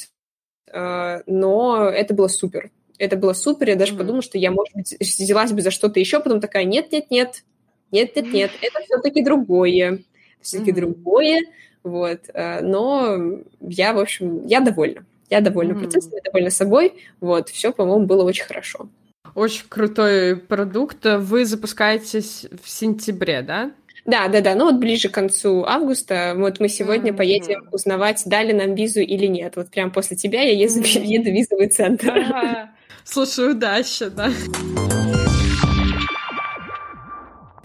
[0.73, 2.71] А, но это было супер.
[2.97, 3.69] Это было супер.
[3.69, 3.99] Я даже mm-hmm.
[3.99, 6.21] подумала, что я, может быть, взялась бы за что-то еще.
[6.21, 7.45] Потом такая, нет-нет-нет.
[7.93, 8.51] Нет-нет-нет.
[8.63, 9.99] Это все-таки другое.
[10.41, 10.75] Все-таки mm-hmm.
[10.75, 11.39] другое.
[11.83, 12.21] Вот.
[12.33, 15.05] А, но я, в общем, я довольна.
[15.31, 15.79] Я довольна mm-hmm.
[15.79, 16.95] процессом, я довольна собой.
[17.21, 18.89] Вот, все, по-моему, было очень хорошо.
[19.35, 21.05] Очень крутой продукт.
[21.05, 23.71] Вы запускаетесь в сентябре, да?
[24.05, 24.57] Да, да, да.
[24.57, 26.35] Ну вот ближе к концу августа.
[26.37, 27.17] Вот мы сегодня mm-hmm.
[27.17, 29.55] поедем узнавать, дали нам визу или нет.
[29.55, 31.05] Вот прям после тебя я еду, mm-hmm.
[31.05, 32.11] еду в визовый центр.
[32.11, 32.71] Ага.
[33.05, 34.31] Слушай, удачи, да.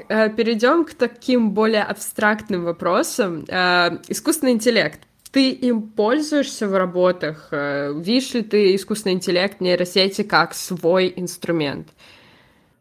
[0.08, 3.46] Э, Перейдем к таким более абстрактным вопросам.
[3.48, 5.00] Э, искусственный интеллект
[5.36, 7.50] ты им пользуешься в работах?
[7.52, 11.90] Э, видишь ли ты искусственный интеллект, нейросети как свой инструмент?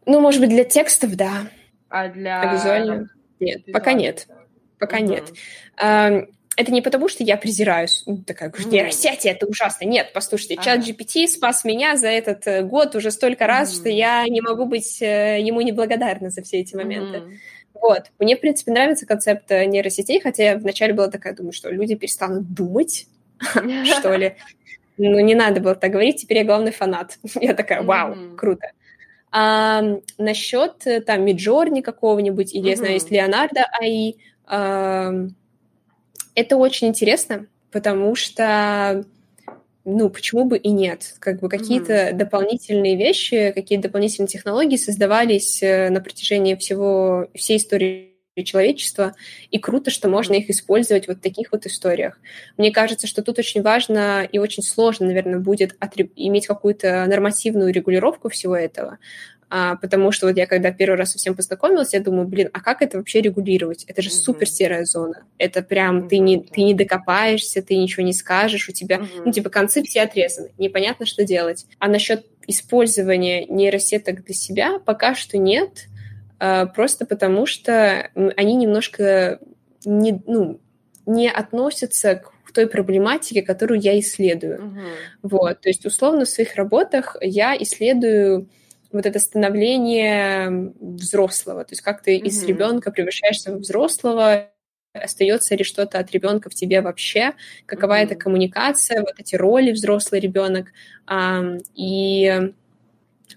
[0.05, 1.49] Ну, может быть, для текстов, да.
[1.89, 2.39] А для...
[2.39, 3.09] А визуально?
[3.41, 3.73] Нет, Визуально.
[3.73, 4.27] пока нет.
[4.79, 5.05] Пока угу.
[5.05, 5.33] нет.
[6.57, 9.83] Это не потому, что я презираю ну, такая, нейросети, это ужасно.
[9.83, 13.89] Нет, послушайте, чат GPT спас меня за этот э, год уже столько раз, mm что
[13.89, 17.17] я не могу быть э, ему неблагодарна за все эти моменты.
[17.17, 17.31] mm
[17.87, 18.11] вот.
[18.19, 21.95] Мне, в принципе, нравится концепт э, нейросетей, хотя я вначале была такая, думаю, что люди
[21.95, 23.07] перестанут думать,
[23.39, 24.35] что ли.
[24.97, 27.19] Ну, не надо было так говорить, теперь я главный фанат.
[27.35, 28.71] Я такая, вау, круто.
[29.29, 29.83] А,
[30.17, 34.15] насчет э, там Миджорни какого-нибудь, или, я знаю, есть Леонардо АИ,
[34.47, 39.05] это очень интересно, потому что
[39.85, 41.15] ну, почему бы и нет?
[41.19, 42.13] Как бы какие-то mm-hmm.
[42.13, 49.15] дополнительные вещи, какие-то дополнительные технологии создавались э, на протяжении всего, всей истории человечества,
[49.49, 52.19] и круто, что можно их использовать вот в таких вот историях.
[52.57, 55.77] Мне кажется, что тут очень важно и очень сложно, наверное, будет
[56.15, 58.97] иметь какую-то нормативную регулировку всего этого,
[59.49, 62.61] а, потому что вот я когда первый раз со всем познакомилась, я думаю, блин, а
[62.61, 63.83] как это вообще регулировать?
[63.85, 64.13] Это же mm-hmm.
[64.13, 65.23] супер серая зона.
[65.37, 66.07] Это прям mm-hmm.
[66.09, 69.21] ты не ты не докопаешься, ты ничего не скажешь, у тебя mm-hmm.
[69.25, 71.65] ну типа концы все отрезаны, непонятно что делать.
[71.79, 75.85] А насчет использования нейросеток для себя пока что нет,
[76.39, 79.39] а, просто потому что они немножко
[79.85, 80.59] не ну
[81.05, 84.59] не относятся к той проблематике, которую я исследую.
[84.59, 84.87] Uh-huh.
[85.21, 88.49] Вот, то есть условно в своих работах я исследую
[88.95, 92.27] вот это становление взрослого, то есть как ты mm-hmm.
[92.27, 94.49] из ребенка превращаешься в взрослого,
[94.93, 97.33] остается ли что-то от ребенка в тебе вообще,
[97.65, 98.03] какова mm-hmm.
[98.03, 100.67] эта коммуникация, вот эти роли взрослый ребенок.
[101.75, 102.51] И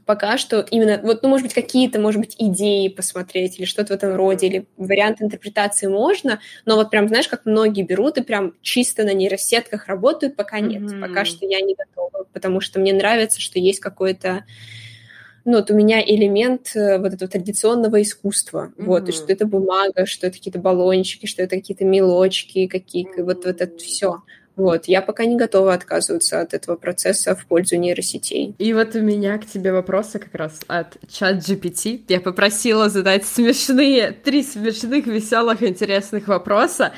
[0.06, 3.96] пока что именно, вот, ну, может быть, какие-то, может быть, идеи посмотреть или что-то в
[3.96, 8.54] этом роде, или вариант интерпретации можно, но вот прям, знаешь, как многие берут и прям
[8.62, 11.00] чисто на нейросетках работают, пока нет, mm-hmm.
[11.00, 14.44] пока что я не готова, потому что мне нравится, что есть какой-то
[15.48, 18.84] ну, вот у меня элемент э, вот этого традиционного искусства, mm-hmm.
[18.84, 23.24] вот, и что это бумага, что это какие-то баллончики, что это какие-то мелочки, какие mm-hmm.
[23.24, 24.22] вот, вот это все.
[24.56, 28.56] Вот, я пока не готова отказываться от этого процесса в пользу нейросетей.
[28.58, 32.02] И вот у меня к тебе вопросы как раз от чат GPT.
[32.08, 36.92] Я попросила задать смешные, три смешных, веселых, интересных вопроса.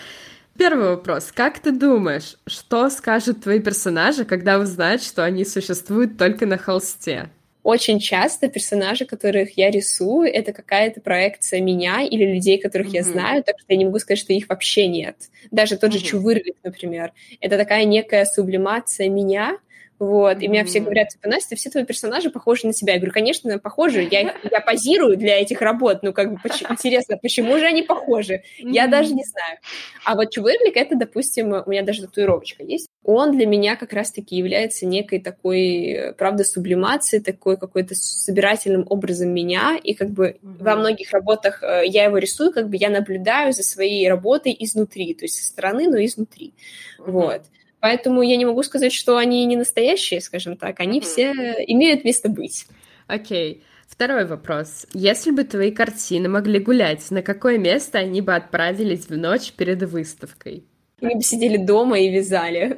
[0.59, 1.31] Первый вопрос.
[1.33, 7.31] Как ты думаешь, что скажут твои персонажи, когда узнают, что они существуют только на холсте?
[7.63, 12.97] Очень часто персонажи, которых я рисую, это какая-то проекция меня или людей, которых mm-hmm.
[12.97, 15.17] я знаю, так что я не могу сказать, что их вообще нет.
[15.51, 15.99] Даже тот mm-hmm.
[15.99, 17.13] же Чувырлик, например.
[17.41, 19.59] Это такая некая сублимация меня,
[20.01, 20.41] вот, mm-hmm.
[20.41, 22.95] и меня все говорят, типа, Настя, все твои персонажи похожи на себя.
[22.95, 27.19] Я говорю, конечно, похожи, я, я позирую для этих работ, ну, как бы, почему, интересно,
[27.19, 28.37] почему же они похожи?
[28.37, 28.71] Mm-hmm.
[28.73, 29.59] Я даже не знаю.
[30.07, 34.37] А вот Чувырлик, это, допустим, у меня даже татуировочка есть, он для меня как раз-таки
[34.37, 40.65] является некой такой, правда, сублимацией, такой какой-то собирательным образом меня, и как бы mm-hmm.
[40.65, 45.13] во многих работах э, я его рисую, как бы я наблюдаю за своей работой изнутри,
[45.13, 46.55] то есть со стороны, но изнутри,
[46.99, 47.11] mm-hmm.
[47.11, 47.43] вот.
[47.81, 50.81] Поэтому я не могу сказать, что они не настоящие, скажем так.
[50.81, 51.33] Они все
[51.67, 52.67] имеют место быть.
[53.07, 53.55] Окей.
[53.55, 53.63] Okay.
[53.91, 54.87] Второй вопрос.
[54.95, 59.83] Если бы твои картины могли гулять, на какое место они бы отправились в ночь перед
[59.83, 60.65] выставкой?
[61.01, 62.77] Мы бы сидели дома и вязали.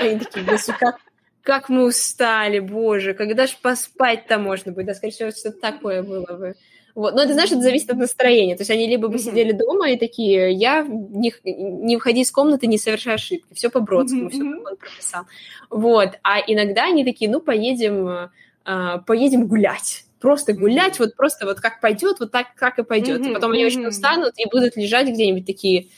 [0.00, 0.46] Они такие,
[0.78, 0.96] как,
[1.42, 4.86] как мы устали, боже, когда же поспать-то можно будет?
[4.86, 6.54] Да, скорее всего, что-то такое было бы.
[6.94, 7.14] Вот.
[7.14, 8.56] Но это, знаешь, это зависит от настроения.
[8.56, 12.66] То есть они либо бы сидели дома и такие, я не, не выходи из комнаты,
[12.66, 13.54] не совершай ошибки.
[13.54, 15.24] Все по Бродскому, все как он прописал.
[15.70, 16.10] Вот.
[16.22, 18.30] А иногда они такие, ну, поедем,
[18.66, 20.04] э, поедем гулять.
[20.20, 23.26] Просто гулять, вот просто вот как пойдет, вот так, как и пойдет.
[23.26, 25.88] И потом они очень устанут и будут лежать где-нибудь такие,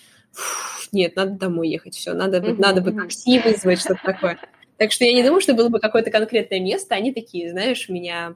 [0.93, 4.39] нет, надо домой ехать, все, надо, надо бы такси вызвать, что-то такое.
[4.79, 6.95] Так что я не думаю, что было бы какое-то конкретное место.
[6.95, 8.35] Они такие, знаешь, меня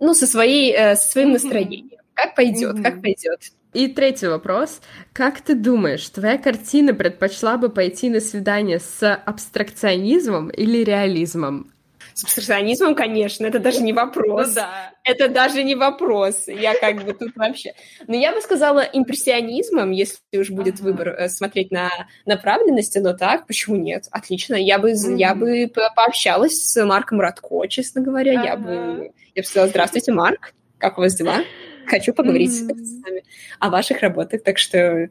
[0.00, 1.90] ну, со, своей, э, со своим настроением.
[2.14, 3.40] Как пойдет, как пойдет.
[3.72, 4.80] И третий вопрос.
[5.12, 11.73] Как ты думаешь, твоя картина предпочла бы пойти на свидание с абстракционизмом или реализмом?
[12.14, 14.48] С абстракционизмом, конечно, это даже не вопрос.
[14.48, 14.92] Ну, да.
[15.02, 16.44] Это даже не вопрос.
[16.46, 17.74] Я как бы тут вообще...
[18.06, 20.84] Но я бы сказала импрессионизмом, если уж будет ага.
[20.84, 21.90] выбор э, смотреть на
[22.24, 24.06] направленности, но так, почему нет?
[24.12, 24.54] Отлично.
[24.54, 25.16] Я бы, mm-hmm.
[25.16, 28.38] я бы пообщалась с Марком Радко, честно говоря.
[28.38, 28.48] Ага.
[28.48, 31.38] Я бы я бы сказала, здравствуйте, Марк, как у вас дела?
[31.86, 32.84] Хочу поговорить mm-hmm.
[32.84, 33.24] с вами
[33.58, 35.10] о ваших работах, так что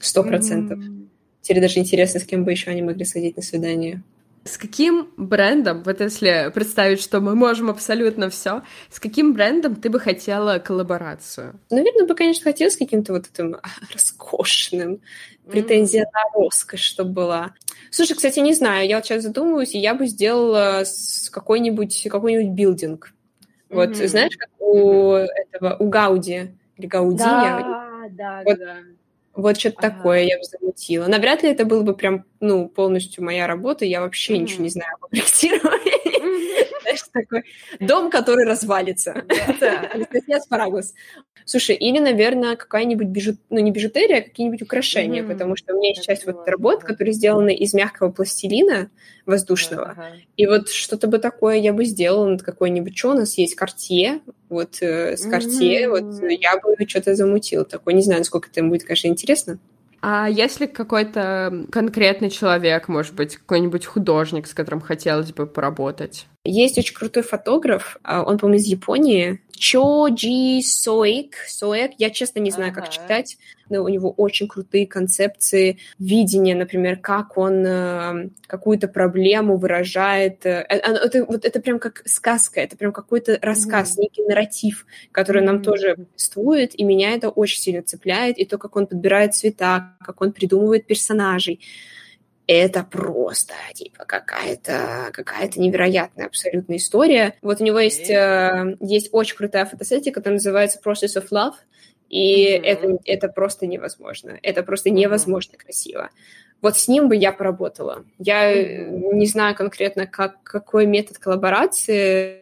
[0.00, 0.78] сто процентов.
[0.78, 1.08] Mm-hmm.
[1.42, 4.02] Теперь даже интересно, с кем бы еще они могли сходить на свидание.
[4.44, 9.90] С каким брендом, вот если представить, что мы можем абсолютно все, с каким брендом ты
[9.90, 11.60] бы хотела коллаборацию?
[11.70, 13.56] Наверное, бы, конечно, хотела с каким-то вот этим
[13.92, 15.02] роскошным,
[15.46, 16.12] претензия mm-hmm.
[16.14, 17.54] на роскошь, чтобы была.
[17.90, 22.54] Слушай, кстати, не знаю, я вот сейчас задумываюсь, и я бы сделала с какой-нибудь какой-нибудь
[22.54, 23.12] билдинг.
[23.68, 24.08] Вот mm-hmm.
[24.08, 27.18] знаешь, как у этого, у Гауди или Гаудиня.
[27.18, 28.76] Да, да, вот, да.
[29.34, 29.90] Вот что-то ага.
[29.90, 31.06] такое я бы замутила.
[31.06, 33.84] Навряд ли это было бы прям, ну, полностью моя работа.
[33.84, 34.38] Я вообще mm-hmm.
[34.38, 36.09] ничего не знаю о проектировании.
[37.12, 37.44] Такой
[37.80, 39.24] дом, который развалится.
[39.92, 40.94] Анастасия Аспарагус.
[41.44, 43.36] Слушай, или, наверное, какая-нибудь бижу...
[43.48, 47.12] ну, не бижутерия, а какие-нибудь украшения, потому что у меня есть часть вот работ, которые
[47.12, 48.90] сделаны из мягкого пластилина
[49.26, 49.96] воздушного.
[50.36, 52.96] И вот что-то бы такое я бы сделала над какой-нибудь...
[52.96, 53.54] Что у нас есть?
[53.54, 54.20] Картье.
[54.48, 57.94] Вот э, с Картье вот я бы что-то замутила такое.
[57.94, 59.58] Не знаю, насколько это будет, конечно, интересно.
[60.02, 66.26] А если какой-то конкретный человек, может быть, какой-нибудь художник, с которым хотелось бы поработать?
[66.44, 71.34] Есть очень крутой фотограф, а, он, по-моему, из Японии, Чоджи Соик.
[71.46, 72.80] Соек, я честно не знаю, ага.
[72.80, 73.36] как читать,
[73.68, 80.46] но у него очень крутые концепции видения, например, как он э, какую-то проблему выражает.
[80.46, 84.00] Э, э, это, вот это прям как сказка, это прям какой-то рассказ, mm-hmm.
[84.00, 85.44] некий нарратив, который mm-hmm.
[85.44, 89.94] нам тоже существует, и меня это очень сильно цепляет, и то, как он подбирает цвета,
[90.00, 91.60] как он придумывает персонажей
[92.52, 97.34] это просто, типа, какая-то какая невероятная абсолютная история.
[97.42, 101.54] Вот у него есть, э, есть очень крутая фотосессия, которая называется Process of Love,
[102.08, 102.62] и mm-hmm.
[102.64, 104.36] это, это просто невозможно.
[104.42, 105.64] Это просто невозможно mm-hmm.
[105.64, 106.10] красиво.
[106.60, 108.04] Вот с ним бы я поработала.
[108.18, 109.14] Я mm-hmm.
[109.14, 112.39] не знаю конкретно, как, какой метод коллаборации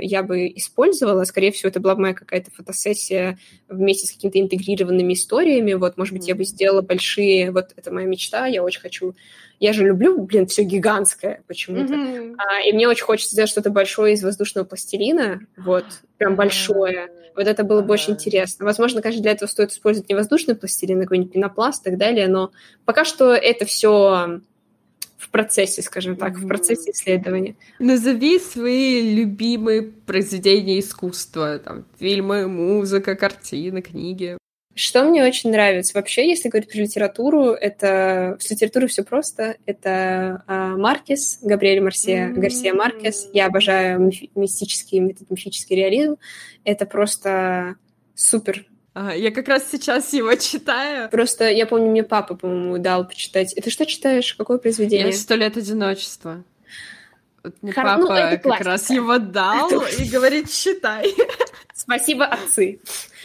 [0.00, 1.24] я бы использовала.
[1.24, 5.74] Скорее всего, это была бы моя какая-то фотосессия вместе с какими-то интегрированными историями.
[5.74, 7.50] Вот, может быть, я бы сделала большие...
[7.50, 9.14] Вот это моя мечта, я очень хочу...
[9.60, 11.94] Я же люблю, блин, все гигантское почему-то.
[11.94, 12.34] Mm-hmm.
[12.38, 15.40] А, и мне очень хочется сделать что-то большое из воздушного пластилина.
[15.56, 15.84] Вот,
[16.18, 17.10] прям большое.
[17.36, 18.64] Вот это было бы очень интересно.
[18.64, 22.28] Возможно, конечно, для этого стоит использовать не воздушный пластилин, а какой-нибудь пенопласт и так далее,
[22.28, 22.52] но
[22.84, 24.40] пока что это все
[25.24, 27.56] в процессе, скажем так, в процессе исследования.
[27.78, 34.36] Назови свои любимые произведения искусства, там, фильмы, музыка, картины, книги.
[34.74, 39.56] Что мне очень нравится вообще, если говорить про литературу, это с литературой все просто.
[39.66, 42.40] Это а, Маркес, Габриэль Марсия, mm-hmm.
[42.40, 43.28] Гарсия Маркес.
[43.32, 46.16] Я обожаю миф- мистический, мифический реализм.
[46.64, 47.76] Это просто
[48.16, 51.10] супер я как раз сейчас его читаю.
[51.10, 53.52] Просто я помню, мне папа, по-моему, дал почитать.
[53.54, 54.34] Это что читаешь?
[54.34, 55.12] Какое произведение?
[55.12, 56.44] «Сто лет одиночества».
[57.42, 57.84] Вот мне Хар...
[57.84, 61.14] Папа ну, как раз его дал и говорит, читай.
[61.74, 62.80] Спасибо, отцы.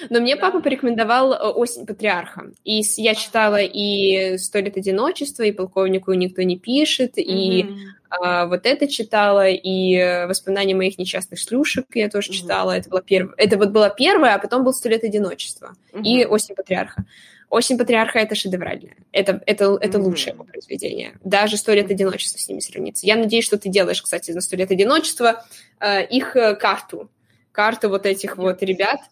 [0.10, 0.42] Но мне да.
[0.42, 2.52] папа порекомендовал э, «Осень патриарха».
[2.66, 7.24] И я читала и «Сто лет одиночества», и «Полковнику никто не пишет», mm-hmm.
[7.24, 7.76] и
[8.10, 12.34] а, вот это читала, и «Воспоминания моих несчастных шлюшек» я тоже mm-hmm.
[12.34, 12.72] читала.
[12.72, 13.34] Это, было перв...
[13.38, 16.04] это вот было первое, а потом был «Сто лет одиночества» mm-hmm.
[16.04, 17.06] и «Осень патриарха».
[17.50, 18.96] «Осень патриарха»— это шедевральное.
[19.12, 20.02] Это, это, это mm-hmm.
[20.02, 21.20] лучшее его произведение.
[21.24, 23.06] Даже «Сто лет одиночества» с ними сравнится.
[23.06, 25.46] Я надеюсь, что ты делаешь, кстати, на «Сто лет одиночества»
[25.80, 27.10] э, их э, карту.
[27.52, 29.02] Карту вот этих вот ребят—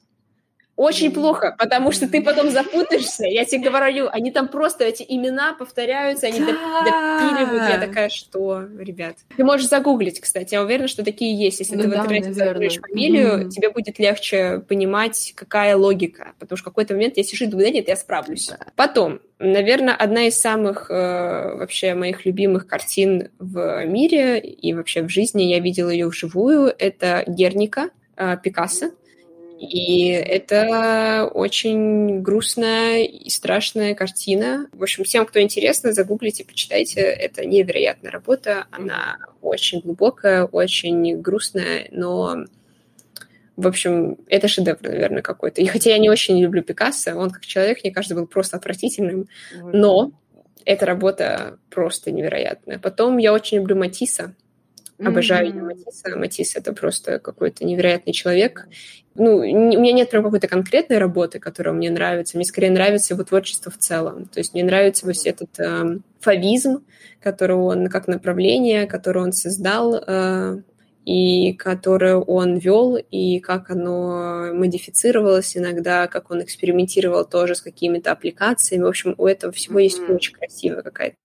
[0.78, 3.26] очень плохо, потому что ты потом запутаешься.
[3.26, 7.70] Я тебе говорю, они там просто, эти имена повторяются, они допиливают.
[7.70, 9.16] Я такая, что, ребят?
[9.36, 10.54] Ты можешь загуглить, кстати.
[10.54, 11.60] Я уверена, что такие есть.
[11.60, 13.50] Если ну, ты да, в интернете загуглишь фамилию, mm-hmm.
[13.50, 16.34] тебе будет легче понимать, какая логика.
[16.38, 18.48] Потому что в какой-то момент я сижу и думаю, да нет, я справлюсь.
[18.48, 18.60] Да.
[18.76, 25.10] Потом, наверное, одна из самых э, вообще моих любимых картин в мире и вообще в
[25.10, 28.92] жизни, я видела ее вживую, это Герника э, Пикассо.
[29.60, 34.68] И это очень грустная и страшная картина.
[34.72, 37.02] В общем, всем, кто интересно, загуглите, почитайте.
[37.02, 38.68] Это невероятная работа.
[38.72, 42.46] Она очень глубокая, очень грустная, но
[43.56, 45.62] в общем, это шедевр, наверное, какой-то.
[45.62, 49.28] И хотя я не очень люблю Пикассо, он как человек, мне кажется, был просто отвратительным,
[49.74, 50.12] но
[50.64, 52.78] эта работа просто невероятная.
[52.78, 54.36] Потом я очень люблю Матисса.
[55.00, 55.62] Обожаю mm-hmm.
[55.62, 56.16] Матисса.
[56.16, 58.68] Матисс— это просто какой-то невероятный человек
[59.18, 62.38] ну, у меня нет прям какой-то конкретной работы, которая мне нравится.
[62.38, 64.26] Мне скорее нравится его творчество в целом.
[64.26, 66.86] То есть мне нравится весь этот э, фавизм,
[67.20, 70.62] который он как направление, который он создал, э,
[71.06, 78.12] и которое он вел, и как оно модифицировалось иногда, как он экспериментировал тоже с какими-то
[78.12, 78.84] аппликациями.
[78.84, 79.84] В общем, у этого всего mm-hmm.
[79.84, 81.16] есть очень красивая какая-то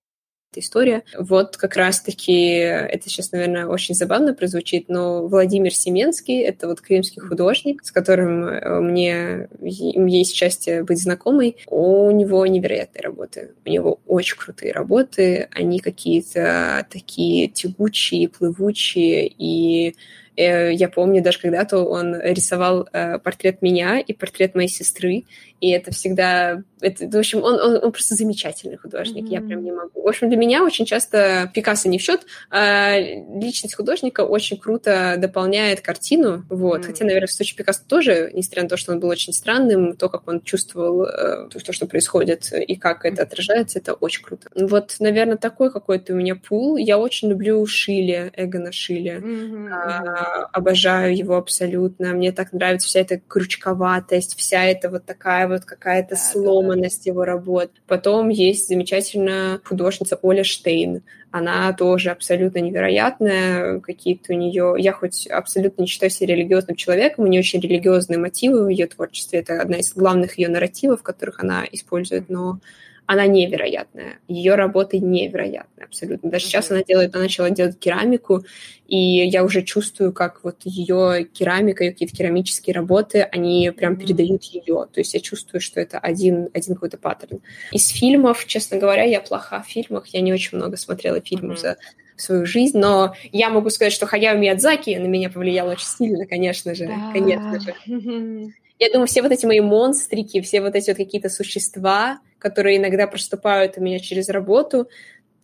[0.60, 1.02] история.
[1.18, 7.20] Вот как раз-таки, это сейчас, наверное, очень забавно прозвучит, но Владимир Семенский— это вот крымский
[7.20, 11.56] художник, с которым э, мне есть счастье быть знакомой.
[11.66, 13.54] У него невероятные работы.
[13.64, 15.48] У него очень крутые работы.
[15.52, 19.96] Они какие-то такие тягучие, плывучие и
[20.36, 25.24] я помню, даже когда-то он рисовал э, портрет меня и портрет моей сестры,
[25.60, 26.62] и это всегда...
[26.80, 29.32] Это, в общем, он, он, он просто замечательный художник, mm-hmm.
[29.32, 30.02] я прям не могу.
[30.02, 35.16] В общем, для меня очень часто Пикассо не в счет, а личность художника очень круто
[35.18, 36.80] дополняет картину, вот.
[36.80, 36.86] Mm-hmm.
[36.86, 40.08] Хотя, наверное, в случае Пикассо тоже, несмотря на то, что он был очень странным, то,
[40.08, 44.48] как он чувствовал э, то, что происходит и как это отражается, это очень круто.
[44.54, 46.76] Вот, наверное, такой какой-то у меня пул.
[46.76, 49.18] Я очень люблю Шиле, Эгона Шиле.
[49.18, 49.68] Mm-hmm.
[49.70, 50.21] А,
[50.52, 52.12] обожаю его абсолютно.
[52.12, 57.04] Мне так нравится вся эта крючковатость, вся эта вот такая вот какая-то да, сломанность да,
[57.04, 57.10] да.
[57.10, 57.70] его работ.
[57.86, 61.02] Потом есть замечательная художница Оля Штейн.
[61.30, 63.80] Она тоже абсолютно невероятная.
[63.80, 64.74] Какие-то у нее...
[64.78, 68.86] Я хоть абсолютно не считаю себя религиозным человеком, у нее очень религиозные мотивы в ее
[68.86, 69.40] творчестве.
[69.40, 72.60] Это одна из главных ее нарративов, которых она использует, но
[73.06, 74.18] она невероятная.
[74.28, 76.30] Ее работы невероятные абсолютно.
[76.30, 78.44] Даже сейчас она делает, она начала делать керамику,
[78.86, 84.44] и я уже чувствую, как вот ее керамика, ее какие-то керамические работы, они прям передают
[84.44, 84.86] ее.
[84.92, 87.40] То есть я чувствую, что это один, один какой-то паттерн.
[87.72, 90.06] Из фильмов, честно говоря, я плоха в фильмах.
[90.08, 91.76] Я не очень много смотрела фильмов за
[92.16, 96.74] свою жизнь, но я могу сказать, что Хаяо Миядзаки на меня повлиял очень сильно, конечно
[96.74, 97.10] же, да.
[97.12, 97.74] конечно же.
[98.82, 103.06] Я думаю, все вот эти мои монстрики, все вот эти вот какие-то существа, которые иногда
[103.06, 104.88] проступают у меня через работу,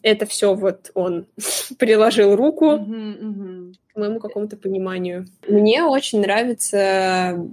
[0.02, 1.28] это все вот он
[1.78, 3.74] приложил руку mm-hmm, mm-hmm.
[3.92, 5.28] к моему какому-то пониманию.
[5.46, 7.48] Мне очень нравится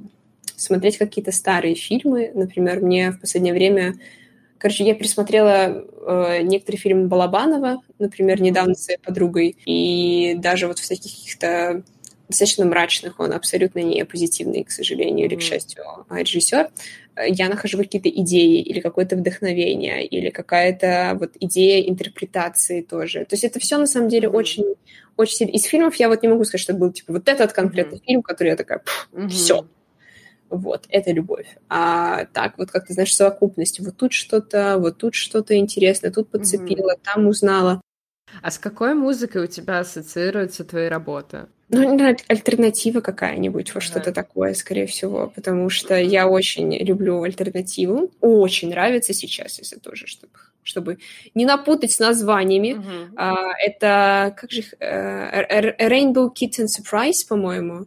[0.56, 2.32] смотреть какие-то старые фильмы.
[2.34, 3.94] Например, мне в последнее время...
[4.58, 10.80] Короче, я пересмотрела э, некоторые фильмы Балабанова, например, недавно с своей подругой, и даже вот
[10.80, 11.84] в таких каких-то
[12.28, 15.32] достаточно мрачных, он абсолютно не позитивный, к сожалению, mm-hmm.
[15.32, 16.70] или к счастью, а, режиссер.
[17.28, 23.20] Я нахожу какие-то идеи или какое-то вдохновение, или какая-то вот идея интерпретации тоже.
[23.26, 24.36] То есть это все на самом деле mm-hmm.
[24.36, 24.76] очень,
[25.18, 25.52] очень сильно.
[25.52, 28.06] Из фильмов я вот не могу сказать, что был типа вот этот конкретный mm-hmm.
[28.06, 28.82] фильм, который я такая,
[29.14, 29.30] mm-hmm.
[29.30, 29.66] все,
[30.50, 31.58] вот, это любовь.
[31.70, 33.80] А так вот, как ты знаешь, совокупность.
[33.80, 37.02] Вот тут что-то, вот тут что-то интересное, тут подцепила, mm-hmm.
[37.04, 37.82] там узнала.
[38.42, 41.50] А с какой музыкой у тебя ассоциируется твоя работа?
[41.70, 48.12] Ну, альтернатива какая-нибудь, вот что-то такое, скорее всего, потому что я очень люблю альтернативу.
[48.22, 50.34] Очень нравится сейчас, если тоже, чтобы
[50.66, 50.98] чтобы
[51.36, 52.70] не напутать с названиями.
[52.70, 53.14] Uh-huh.
[53.16, 57.86] А, это, как же их, uh, Rainbow Kitten Surprise, по-моему.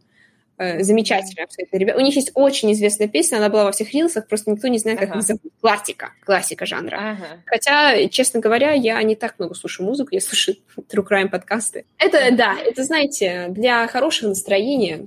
[0.58, 1.98] Э, замечательные абсолютно ребята.
[1.98, 4.98] У них есть очень известная песня, она была во всех рилсах, просто никто не знает,
[4.98, 5.18] как ага.
[5.20, 5.52] их зовут.
[5.60, 6.96] Классика, классика жанра.
[6.96, 7.42] Ага.
[7.46, 11.84] Хотя, честно говоря, я не так много слушаю музыку, я слушаю True Crime подкасты.
[11.98, 15.06] Это, да, это, знаете, для хорошего настроения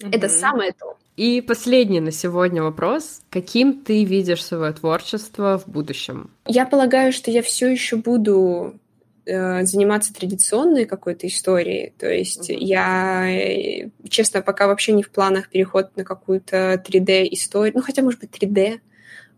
[0.00, 0.10] угу.
[0.12, 0.96] это самое то.
[1.16, 3.22] И последний на сегодня вопрос.
[3.30, 6.30] Каким ты видишь свое творчество в будущем?
[6.46, 8.78] Я полагаю, что я все еще буду
[9.26, 11.92] заниматься традиционной какой-то историей.
[11.98, 12.58] То есть mm-hmm.
[12.58, 18.20] я, э, честно, пока вообще не в планах переход на какую-то 3D-историю, ну, хотя, может
[18.20, 18.80] быть, 3D,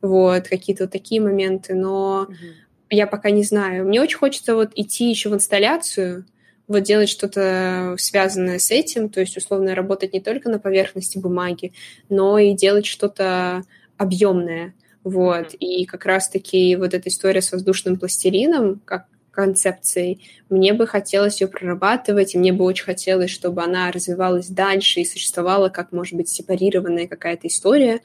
[0.03, 2.55] вот, какие-то вот такие моменты, но mm-hmm.
[2.91, 3.86] я пока не знаю.
[3.86, 6.26] Мне очень хочется вот идти еще в инсталляцию,
[6.66, 11.72] вот делать что-то связанное с этим, то есть, условно, работать не только на поверхности бумаги,
[12.11, 13.62] но и делать что-то
[13.97, 14.74] объемное.
[15.03, 19.07] Вот, и как раз-таки вот эта история с воздушным пластилином, как
[19.39, 20.20] концепцией.
[20.51, 25.05] Мне бы хотелось ее прорабатывать, и мне бы очень хотелось, чтобы она развивалась дальше и
[25.05, 28.01] существовала как, может быть, сепарированная какая-то история.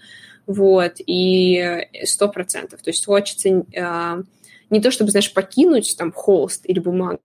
[0.46, 2.84] Вот, и сто процентов.
[2.84, 4.24] То есть хочется э,
[4.70, 7.20] не то, чтобы, знаешь, покинуть там холст или бумагу,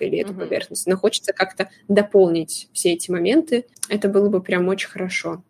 [0.00, 0.38] или эту mm-hmm.
[0.38, 3.66] поверхность, но хочется как-то дополнить все эти моменты.
[3.90, 5.42] Это было бы прям очень хорошо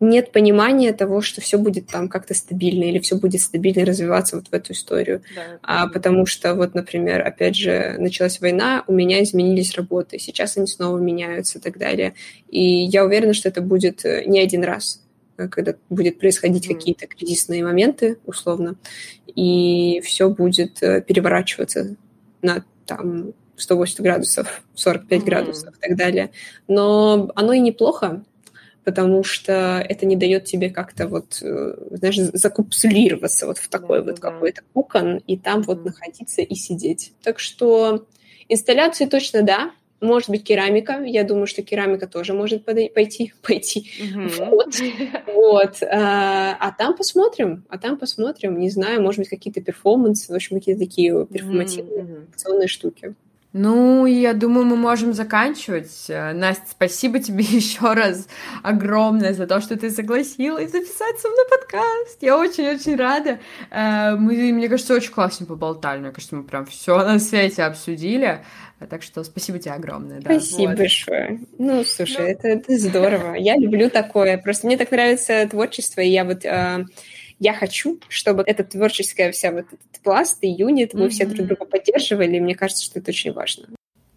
[0.00, 4.48] нет понимания того, что все будет там как-то стабильно или все будет стабильно развиваться вот
[4.48, 5.22] в эту историю.
[5.34, 5.58] Да.
[5.62, 10.66] А потому что вот, например, опять же, началась война, у меня изменились работы, сейчас они
[10.66, 12.14] снова меняются и так далее.
[12.48, 15.02] И я уверена, что это будет э, не один раз
[15.36, 16.74] э, когда будет происходить mm.
[16.74, 18.76] какие-то кризисные моменты, условно,
[19.26, 21.96] и все будет э, переворачиваться
[22.42, 25.24] на там 180 градусов, 45 mm.
[25.24, 26.30] градусов и так далее.
[26.68, 28.22] Но оно и неплохо,
[28.88, 34.04] потому что это не дает тебе как-то вот, э, знаешь, закапсулироваться вот в такой да,
[34.04, 34.30] вот да.
[34.30, 37.12] какой-то кокон и там вот находиться и сидеть.
[37.22, 38.06] Так что
[38.48, 41.02] инсталляции точно да, может быть, керамика.
[41.02, 44.48] Я думаю, что керамика тоже может пойти, пойти mm-hmm.
[44.50, 44.74] вот.
[45.34, 45.82] вот.
[45.82, 48.58] А, а там посмотрим, а там посмотрим.
[48.58, 52.66] Не знаю, может быть, какие-то перформансы, в общем, какие-то такие перформативные mm-hmm.
[52.68, 53.14] штуки.
[53.54, 56.04] Ну, я думаю, мы можем заканчивать.
[56.08, 58.28] Э, Настя, спасибо тебе еще раз
[58.62, 62.18] огромное за то, что ты согласилась записаться на подкаст.
[62.20, 63.38] Я очень-очень рада.
[63.70, 66.00] Э, мы, мне кажется, очень классно поболтали.
[66.00, 68.44] Мне кажется, мы прям все на свете обсудили.
[68.90, 70.20] Так что спасибо тебе огромное.
[70.20, 70.38] Да.
[70.38, 70.78] Спасибо вот.
[70.78, 71.40] большое.
[71.58, 72.26] Ну, слушай, ну...
[72.26, 73.34] Это, это здорово.
[73.34, 74.36] Я люблю такое.
[74.36, 76.84] Просто мне так нравится творчество, и я вот э,
[77.38, 81.08] я хочу, чтобы эта творческая вся вот этот пласт и юнит, мы mm-hmm.
[81.10, 83.68] все друг друга поддерживали, и мне кажется, что это очень важно.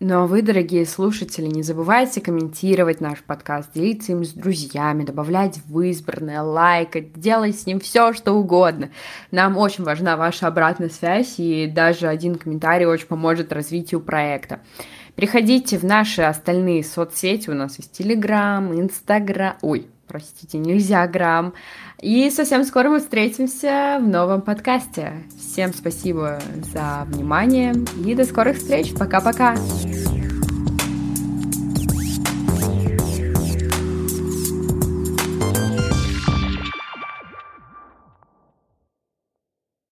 [0.03, 5.59] Ну а вы, дорогие слушатели, не забывайте комментировать наш подкаст, делиться им с друзьями, добавлять
[5.67, 8.89] в избранное, лайкать, делать с ним все, что угодно.
[9.29, 14.61] Нам очень важна ваша обратная связь, и даже один комментарий очень поможет развитию проекта.
[15.13, 21.53] Приходите в наши остальные соцсети, у нас есть Телеграм, Инстаграм, ой, простите, нельзя грамм.
[22.01, 25.13] И совсем скоро мы встретимся в новом подкасте.
[25.39, 26.39] Всем спасибо
[26.73, 27.73] за внимание
[28.05, 28.93] и до скорых встреч.
[28.93, 29.55] Пока-пока.